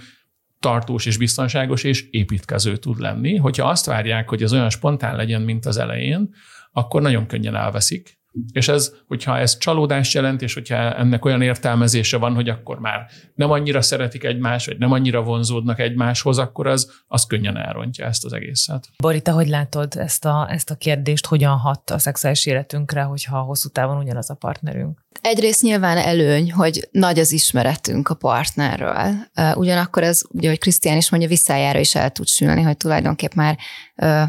[0.59, 3.35] tartós és biztonságos és építkező tud lenni.
[3.35, 6.33] Hogyha azt várják, hogy ez olyan spontán legyen, mint az elején,
[6.71, 8.20] akkor nagyon könnyen elveszik,
[8.51, 13.05] És ez, hogyha ez csalódást jelent, és hogyha ennek olyan értelmezése van, hogy akkor már
[13.35, 18.25] nem annyira szeretik egymást, vagy nem annyira vonzódnak egymáshoz, akkor az, az könnyen elrontja ezt
[18.25, 18.87] az egészet.
[18.97, 23.69] Borita, hogy látod ezt a, ezt a kérdést, hogyan hat a szexuális életünkre, hogyha hosszú
[23.69, 24.99] távon ugyanaz a partnerünk?
[25.21, 29.13] Egyrészt nyilván előny, hogy nagy az ismeretünk a partnerről.
[29.55, 33.57] Ugyanakkor ez, ugye, hogy Krisztián is mondja, visszájára is el tud sülni, hogy tulajdonképp már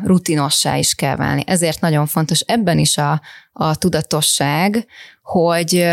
[0.05, 1.43] rutinossá is kell válni.
[1.47, 3.21] Ezért nagyon fontos ebben is a,
[3.53, 4.87] a tudatosság,
[5.23, 5.87] hogy,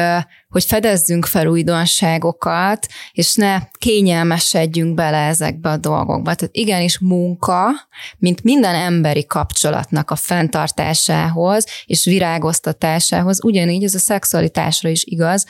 [0.50, 6.36] hogy fedezzünk fel újdonságokat, és ne kényelmesedjünk bele ezekbe a dolgokba.
[6.36, 7.70] Tehát igenis munka,
[8.18, 15.46] mint minden emberi kapcsolatnak a fenntartásához és virágoztatásához, ugyanígy ez a szexualitásra is igaz,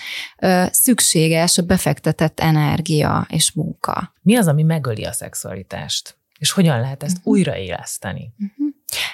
[0.71, 4.13] szükséges a befektetett energia és munka.
[4.21, 6.18] Mi az, ami megöli a szexualitást?
[6.39, 7.33] És hogyan lehet ezt uh-huh.
[7.33, 8.33] újraéleszteni?
[8.39, 8.67] Uh-huh.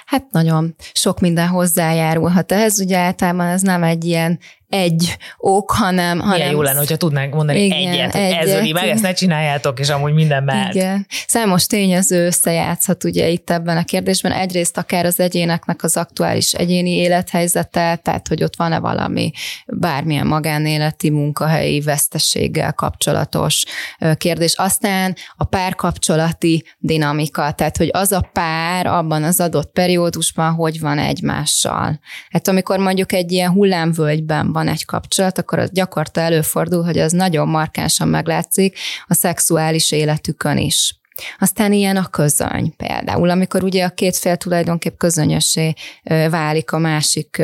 [0.06, 4.38] Hát nagyon sok minden hozzájárulhat ehhez, ugye általában ez nem egy ilyen
[4.68, 6.16] egy ok, hanem...
[6.16, 8.42] Milyen hanem jó lenne, hogyha tudnánk mondani igen, egyet, hogy egyet.
[8.42, 10.74] ez öli meg, ezt ne csináljátok, és amúgy minden mehet.
[10.74, 11.06] Igen.
[11.26, 14.32] Számos tényező összejátszhat ugye itt ebben a kérdésben.
[14.32, 19.30] Egyrészt akár az egyéneknek az aktuális egyéni élethelyzete, tehát hogy ott van-e valami
[19.66, 23.64] bármilyen magánéleti, munkahelyi vesztességgel kapcsolatos
[24.16, 24.54] kérdés.
[24.54, 30.98] Aztán a párkapcsolati dinamika, tehát hogy az a pár abban az adott periódusban hogy van
[30.98, 32.00] egymással.
[32.30, 37.12] Hát amikor mondjuk egy ilyen hullámvölgyben van egy kapcsolat, akkor az gyakorta előfordul, hogy az
[37.12, 40.98] nagyon markánsan meglátszik a szexuális életükön is.
[41.38, 45.72] Aztán ilyen a közöny például, amikor ugye a két fél tulajdonképp közönyösé
[46.30, 47.42] válik a másik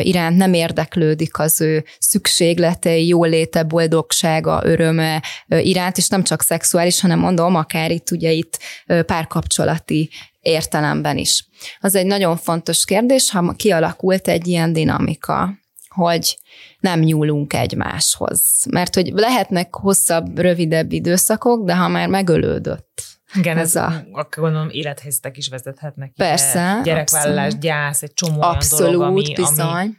[0.00, 7.18] iránt, nem érdeklődik az ő szükségletei, jóléte, boldogsága, öröme iránt, és nem csak szexuális, hanem
[7.18, 8.58] mondom, akár itt ugye itt
[9.06, 10.10] párkapcsolati
[10.40, 11.44] értelemben is.
[11.80, 15.62] Az egy nagyon fontos kérdés, ha kialakult egy ilyen dinamika,
[15.94, 16.38] hogy
[16.80, 18.64] nem nyúlunk egymáshoz.
[18.70, 23.02] Mert hogy lehetnek hosszabb, rövidebb időszakok, de ha már megölődött
[23.34, 24.04] igen, ez, ez a...
[24.12, 26.12] akkor gondolom élethelyzetek is vezethetnek.
[26.16, 26.80] Persze.
[26.84, 27.64] Gyerekvállalás, abszolút.
[27.64, 29.66] gyász, egy csomó abszolút, olyan dolog, ami, bizony.
[29.66, 29.90] Ami...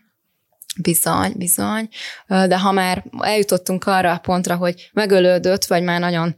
[0.82, 1.90] Bizony, bizony.
[2.28, 6.36] De ha már eljutottunk arra a pontra, hogy megölődött, vagy már nagyon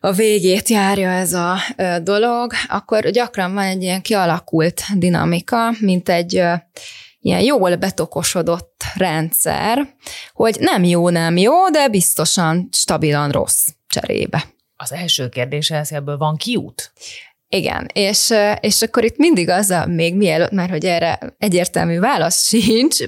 [0.00, 1.56] a végét járja ez a
[2.02, 6.32] dolog, akkor gyakran van egy ilyen kialakult dinamika, mint egy
[7.20, 9.94] ilyen jól betokosodott rendszer,
[10.32, 14.44] hogy nem jó, nem jó, de biztosan stabilan rossz cserébe.
[14.76, 16.92] Az első kérdés ez, ebből van kiút?
[17.48, 22.46] Igen, és, és akkor itt mindig az a, még mielőtt, mert hogy erre egyértelmű válasz
[22.46, 22.98] sincs,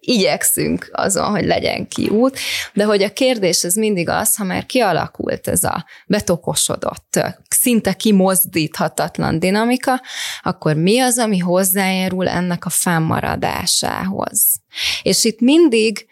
[0.00, 2.38] igyekszünk azon, hogy legyen kiút,
[2.72, 9.38] de hogy a kérdés az mindig az, ha már kialakult ez a betokosodott, szinte kimozdíthatatlan
[9.38, 10.00] dinamika,
[10.42, 14.59] akkor mi az, ami hozzájárul ennek a fennmaradásához?
[15.02, 16.08] És itt mindig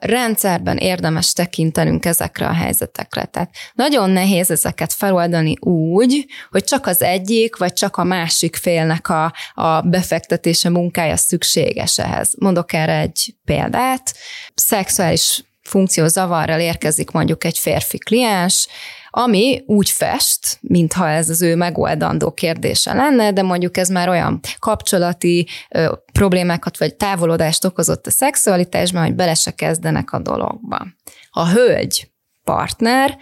[0.00, 3.24] rendszerben érdemes tekintenünk ezekre a helyzetekre.
[3.24, 9.08] Tehát nagyon nehéz ezeket feloldani úgy, hogy csak az egyik, vagy csak a másik félnek
[9.08, 12.34] a, a befektetése munkája szükséges ehhez.
[12.38, 14.14] Mondok erre egy példát.
[14.54, 18.68] Szexuális funkció zavarral érkezik mondjuk egy férfi kliens,
[19.10, 24.40] ami úgy fest, mintha ez az ő megoldandó kérdése lenne, de mondjuk ez már olyan
[24.58, 30.86] kapcsolati ö, problémákat vagy távolodást okozott a szexualitásban, hogy bele se kezdenek a dologba.
[31.30, 32.10] A hölgy
[32.44, 33.18] partner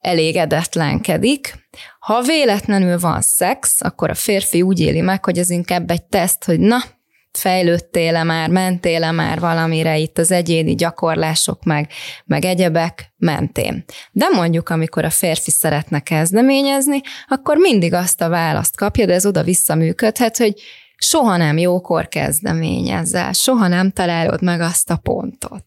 [0.00, 1.68] elégedetlenkedik.
[1.98, 6.44] Ha véletlenül van szex, akkor a férfi úgy éli meg, hogy ez inkább egy teszt,
[6.44, 6.78] hogy na,
[7.38, 11.90] fejlődtél-e már, mentél-e már valamire itt az egyéni gyakorlások, meg,
[12.24, 13.84] meg egyebek mentén.
[14.12, 19.26] De mondjuk, amikor a férfi szeretne kezdeményezni, akkor mindig azt a választ kapja, de ez
[19.26, 20.54] oda-vissza működhet, hogy
[21.02, 25.64] soha nem jókor kezdeményezzel, soha nem találod meg azt a pontot.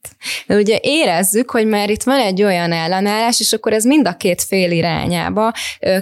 [0.47, 4.13] De ugye érezzük, hogy már itt van egy olyan ellenállás, és akkor ez mind a
[4.13, 5.53] két fél irányába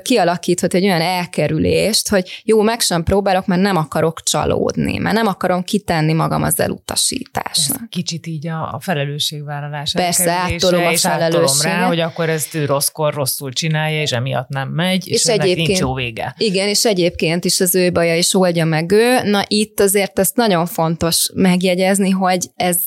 [0.02, 5.28] kialakíthat egy olyan elkerülést, hogy jó, meg sem próbálok, mert nem akarok csalódni, mert nem
[5.28, 7.78] akarom kitenni magam az elutasításnak.
[7.82, 9.92] Ez kicsit így a, a felelősségvállalás.
[9.92, 11.78] Persze, áttolom a felelősséget.
[11.78, 15.68] rá, hogy akkor ezt ő rosszkor rosszul csinálja, és emiatt nem megy, és, és egyébként,
[15.68, 16.36] nincs jó vége.
[16.38, 20.36] Igen, és egyébként is az ő baja is oldja meg ő, Na itt azért ezt
[20.36, 22.78] nagyon fontos megjegyezni, hogy ez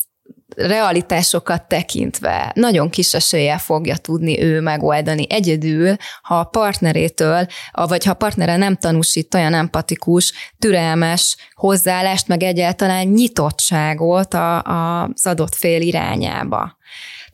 [0.57, 8.11] realitásokat tekintve nagyon kis esélye fogja tudni ő megoldani egyedül, ha a partnerétől, vagy ha
[8.11, 15.55] a partnere nem tanúsít olyan empatikus, türelmes hozzáállást, meg egyáltalán nyitottságot a, a, az adott
[15.55, 16.77] fél irányába.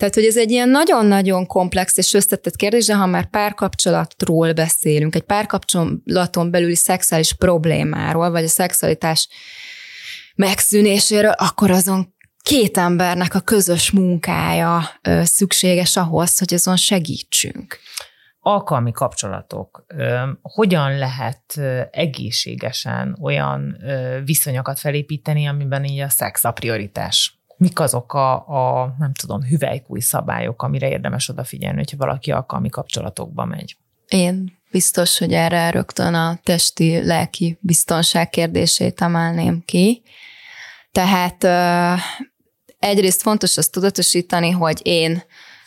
[0.03, 5.15] Tehát, hogy ez egy ilyen nagyon-nagyon komplex és összetett kérdés, de ha már párkapcsolatról beszélünk,
[5.15, 9.29] egy párkapcsolaton belüli szexuális problémáról, vagy a szexualitás
[10.35, 14.83] megszűnéséről, akkor azon két embernek a közös munkája
[15.23, 17.79] szükséges ahhoz, hogy azon segítsünk
[18.45, 19.87] alkalmi kapcsolatok,
[20.43, 23.77] hogyan lehet egészségesen olyan
[24.25, 27.42] viszonyokat felépíteni, amiben így a szex a prioritás?
[27.63, 33.45] Mik azok a, a nem tudom, hüvelykúj szabályok, amire érdemes odafigyelni, hogyha valaki alkalmi kapcsolatokba
[33.45, 33.77] megy?
[34.09, 40.03] Én biztos, hogy erre rögtön a testi, lelki biztonság kérdését emelném ki.
[40.93, 41.45] Tehát
[42.79, 45.23] egyrészt fontos azt tudatosítani, hogy én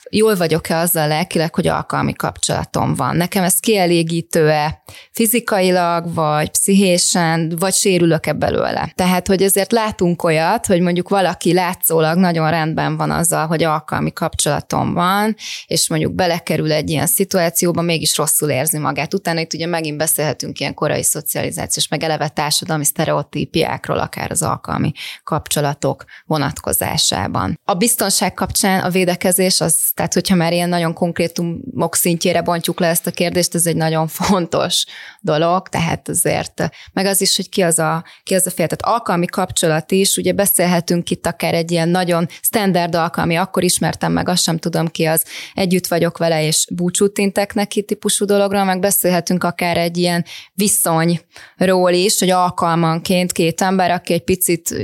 [0.10, 3.16] jól vagyok-e azzal lelkileg, hogy alkalmi kapcsolatom van.
[3.16, 4.82] Nekem ez kielégítő-e
[5.12, 8.92] fizikailag, vagy pszichésen, vagy sérülök-e belőle.
[8.96, 14.14] Tehát, hogy azért látunk olyat, hogy mondjuk valaki látszólag nagyon rendben van azzal, hogy alkalmi
[14.14, 15.36] kapcsolatom van,
[15.68, 19.14] és mondjuk belekerül egy ilyen szituációba, mégis rosszul érzi magát.
[19.14, 24.92] Utána itt ugye megint beszélhetünk ilyen korai szocializációs, meg eleve társadalmi sztereotípiákról, akár az alkalmi
[25.24, 27.60] kapcsolatok vonatkozásában.
[27.64, 33.08] A biztonság kapcsán a védekezés az hogyha már ilyen nagyon konkrétumok szintjére bontjuk le ezt
[33.08, 34.86] a kérdést, ez egy nagyon fontos
[35.22, 38.68] dolog, tehát azért, meg az is, hogy ki az a, ki az a fél.
[38.68, 44.12] Tehát alkalmi kapcsolat is, ugye beszélhetünk itt akár egy ilyen nagyon standard alkalmi, akkor ismertem
[44.12, 48.64] meg, azt sem tudom ki az, együtt vagyok vele, és búcsút intek neki típusú dologról,
[48.64, 54.76] meg beszélhetünk akár egy ilyen viszonyról is, hogy alkalmanként két ember, aki egy picit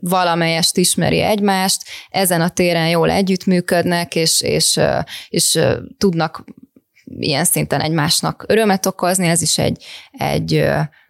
[0.00, 4.80] valamelyest ismeri egymást, ezen a téren jól együttműködnek, és, és,
[5.28, 5.58] és
[5.98, 6.44] tudnak
[7.04, 10.64] ilyen szinten egymásnak örömet okozni, ez is egy, egy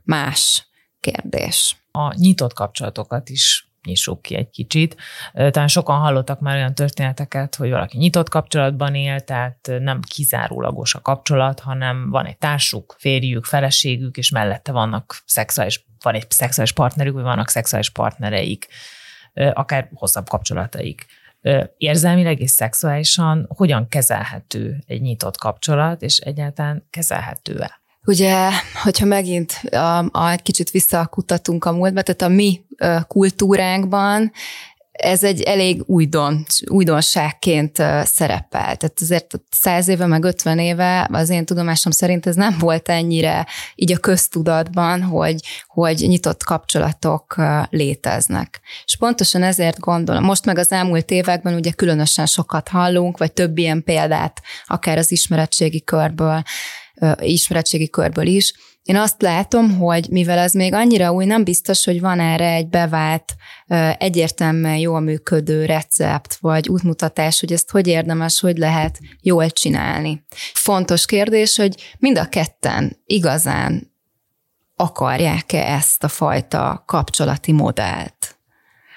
[0.05, 0.69] más
[1.01, 1.77] kérdés.
[1.93, 4.97] A nyitott kapcsolatokat is nyissuk ki egy kicsit.
[5.33, 11.01] Talán sokan hallottak már olyan történeteket, hogy valaki nyitott kapcsolatban él, tehát nem kizárólagos a
[11.01, 17.15] kapcsolat, hanem van egy társuk, férjük, feleségük, és mellette vannak szexuális, van egy szexuális partnerük,
[17.15, 18.67] vagy vannak szexuális partnereik,
[19.53, 21.07] akár hosszabb kapcsolataik.
[21.77, 27.81] Érzelmileg és szexuálisan hogyan kezelhető egy nyitott kapcsolat, és egyáltalán kezelhető-e?
[28.09, 28.51] Ugye,
[28.83, 32.65] hogyha megint a, a, egy kicsit visszakutatunk a múltba, tehát a mi
[33.09, 34.33] kultúránkban
[34.93, 38.77] ez egy elég újdon, újdonságként szerepel.
[38.77, 43.47] Tehát azért száz éve, meg ötven éve az én tudomásom szerint ez nem volt ennyire
[43.75, 47.37] így a köztudatban, hogy, hogy nyitott kapcsolatok
[47.71, 48.61] léteznek.
[48.85, 53.59] És pontosan ezért gondolom, most meg az elmúlt években ugye különösen sokat hallunk, vagy több
[53.59, 56.43] ilyen példát, akár az ismeretségi körből,
[57.21, 58.55] ismeretségi körből is.
[58.83, 62.69] Én azt látom, hogy mivel ez még annyira új, nem biztos, hogy van erre egy
[62.69, 63.35] bevált,
[63.99, 70.25] egyértelműen jól működő recept, vagy útmutatás, hogy ezt hogy érdemes, hogy lehet jól csinálni.
[70.53, 73.93] Fontos kérdés, hogy mind a ketten igazán
[74.77, 78.39] akarják-e ezt a fajta kapcsolati modellt.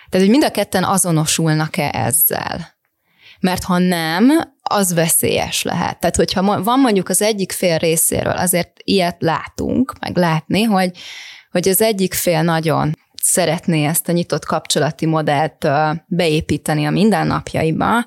[0.09, 2.70] Tehát, hogy mind a ketten azonosulnak-e ezzel.
[3.41, 4.31] Mert ha nem,
[4.61, 5.99] az veszélyes lehet.
[5.99, 10.91] Tehát, hogyha van mondjuk az egyik fél részéről, azért ilyet látunk, meg látni, hogy,
[11.51, 15.67] hogy az egyik fél nagyon szeretné ezt a nyitott kapcsolati modellt
[16.07, 18.05] beépíteni a mindennapjaiba,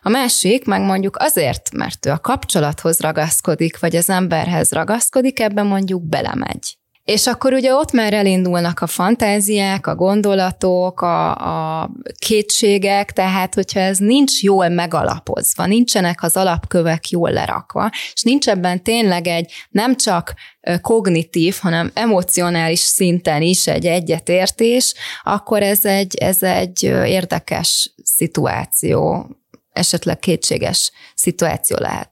[0.00, 5.66] a másik meg mondjuk azért, mert ő a kapcsolathoz ragaszkodik, vagy az emberhez ragaszkodik, ebben
[5.66, 6.78] mondjuk belemegy.
[7.06, 11.34] És akkor ugye ott már elindulnak a fantáziák, a gondolatok, a,
[11.82, 18.48] a kétségek, tehát hogyha ez nincs jól megalapozva, nincsenek az alapkövek jól lerakva, és nincs
[18.48, 20.34] ebben tényleg egy nem csak
[20.80, 29.26] kognitív, hanem emocionális szinten is egy egyetértés, akkor ez egy, ez egy érdekes szituáció,
[29.72, 32.10] esetleg kétséges szituáció lehet.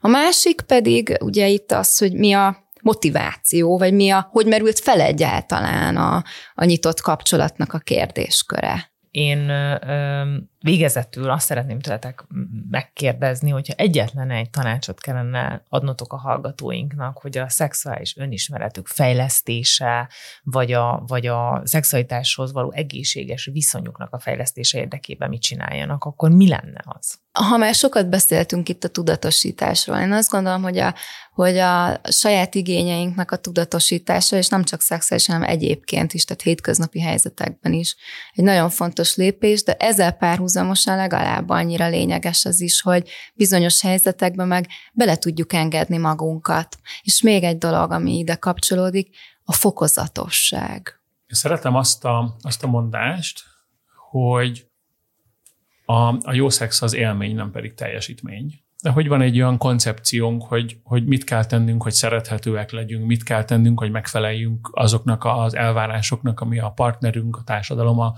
[0.00, 4.78] A másik pedig ugye itt az, hogy mi a motiváció, vagy mi a, hogy merült
[4.78, 6.24] fel egyáltalán a,
[6.54, 8.92] a nyitott kapcsolatnak a kérdésköre?
[9.10, 10.24] Én ö,
[10.60, 12.24] végezetül azt szeretném tőletek
[12.70, 20.08] megkérdezni, hogyha egyetlen egy tanácsot kellene adnotok a hallgatóinknak, hogy a szexuális önismeretük fejlesztése,
[20.42, 26.48] vagy a, vagy a szexualitáshoz való egészséges viszonyuknak a fejlesztése érdekében mit csináljanak, akkor mi
[26.48, 27.18] lenne az?
[27.32, 30.94] Ha már sokat beszéltünk itt a tudatosításról, én azt gondolom, hogy a,
[31.32, 37.00] hogy a saját igényeinknek a tudatosítása, és nem csak szexuális, hanem egyébként is, tehát hétköznapi
[37.00, 37.96] helyzetekben is
[38.34, 40.12] egy nagyon fontos lépés, de ezzel
[40.56, 46.78] párhuzamosan legalább annyira lényeges az is, hogy bizonyos helyzetekben meg bele tudjuk engedni magunkat.
[47.02, 51.00] És még egy dolog, ami ide kapcsolódik, a fokozatosság.
[51.26, 53.42] Szeretem azt a, azt a mondást,
[54.10, 54.66] hogy
[55.84, 58.60] a, a jó szex az élmény, nem pedig teljesítmény.
[58.82, 63.22] De hogy van egy olyan koncepciónk, hogy, hogy mit kell tennünk, hogy szerethetőek legyünk, mit
[63.22, 68.14] kell tennünk, hogy megfeleljünk azoknak az elvárásoknak, ami a partnerünk, a társadalom, a,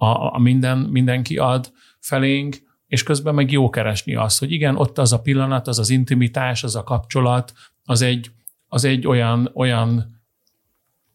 [0.00, 2.56] a, a minden, mindenki ad felénk,
[2.86, 6.64] és közben meg jó keresni azt, hogy igen, ott az a pillanat, az az intimitás,
[6.64, 7.52] az a kapcsolat,
[7.84, 8.30] az egy,
[8.68, 10.20] az egy olyan, olyan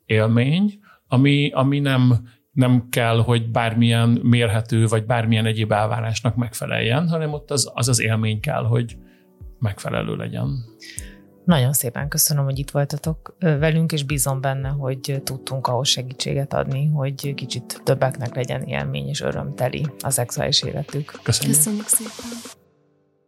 [0.06, 7.34] élmény, ami, ami nem, nem kell, hogy bármilyen mérhető, vagy bármilyen egyéb elvárásnak megfeleljen, hanem
[7.34, 8.98] ott az az, az élmény kell, hogy
[9.60, 10.64] megfelelő legyen.
[11.46, 16.88] Nagyon szépen köszönöm, hogy itt voltatok velünk, és bízom benne, hogy tudtunk ahhoz segítséget adni,
[16.88, 21.20] hogy kicsit többeknek legyen élmény és örömteli a szexuális életük.
[21.24, 21.56] Köszönjük.
[21.56, 22.64] Köszönjük szépen.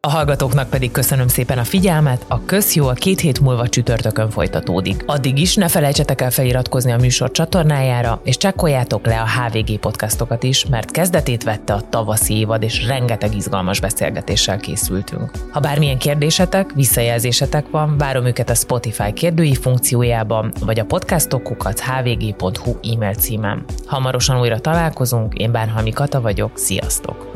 [0.08, 5.04] A hallgatóknak pedig köszönöm szépen a figyelmet, a közjó a két hét múlva csütörtökön folytatódik.
[5.06, 10.44] Addig is ne felejtsetek el feliratkozni a műsor csatornájára, és csekkoljátok le a HVG podcastokat
[10.44, 15.32] is, mert kezdetét vette a tavaszi évad, és rengeteg izgalmas beszélgetéssel készültünk.
[15.52, 22.76] Ha bármilyen kérdésetek, visszajelzésetek van, várom őket a Spotify kérdői funkciójában, vagy a podcastokukat hvg.hu
[22.94, 23.64] e-mail címen.
[23.86, 27.32] Hamarosan újra találkozunk, én Bárhalmi Kata vagyok, sziasztok!